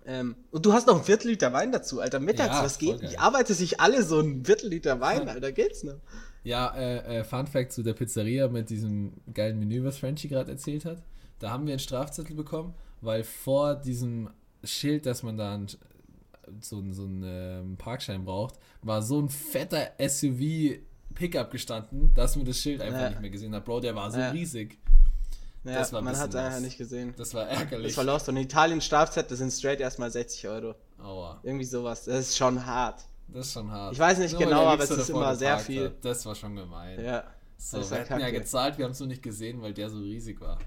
[0.06, 2.20] Ähm, und du hast noch ein Viertel Liter Wein dazu, Alter.
[2.20, 3.02] Mittags, Ja, was geht?
[3.04, 5.52] Ich arbeite sich alle so ein Viertel Liter Wein, Alter.
[5.52, 5.96] Geht's noch?
[6.44, 10.52] Ja, äh, äh, Fun Fact zu der Pizzeria mit diesem geilen Menü, was Frenchie gerade
[10.52, 11.04] erzählt hat.
[11.40, 14.30] Da haben wir einen Strafzettel bekommen, weil vor diesem
[14.64, 15.68] Schild, dass man da einen,
[16.60, 22.46] so, einen- so einen ähm, Parkschein braucht, war so ein fetter SUV-Pickup gestanden, dass man
[22.46, 23.10] das Schild einfach Ja.
[23.10, 23.66] nicht mehr gesehen hat.
[23.66, 24.32] Bro, der war so Ja.
[24.32, 24.78] riesig.
[25.64, 27.14] Ja, Das war man hat es einfach nicht gesehen.
[27.18, 27.90] Das war ärgerlich.
[27.94, 28.28] Das war lost.
[28.30, 30.74] Und in Italien Strafzettel sind straight erstmal 60 Euro.
[30.98, 32.06] Aua, Irgendwie sowas.
[32.06, 33.06] Das ist schon hart.
[33.34, 33.94] Das ist schon hart.
[33.94, 35.86] Ich weiß nicht Nur genau, aber es ist immer sehr viel.
[35.86, 36.06] Hat.
[36.06, 37.04] Das war schon gemein.
[37.04, 37.24] Ja.
[37.58, 38.40] So, wir hätten ja kacke.
[38.40, 40.58] gezahlt, wir haben es nur nicht gesehen, weil der so riesig war.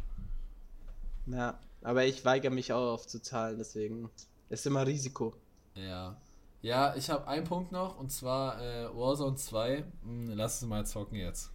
[1.27, 1.59] Ja.
[1.83, 4.11] Aber ich weigere mich auch aufzuzahlen, deswegen
[4.49, 5.35] ist immer Risiko.
[5.75, 6.17] Ja.
[6.63, 9.85] Ja, ich habe einen Punkt noch und zwar äh, Warzone 2.
[10.03, 11.51] Hm, lass es mal zocken jetzt.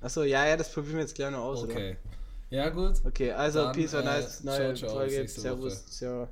[0.00, 1.72] Achso, ja, ja, das probieren wir jetzt gleich noch aus, oder?
[1.72, 1.96] Okay.
[2.50, 2.94] Ja, gut.
[3.04, 5.28] Okay, also Dann, Peace, äh, nice, neue ciao, ciao, Folge.
[5.28, 6.28] Servus, ciao.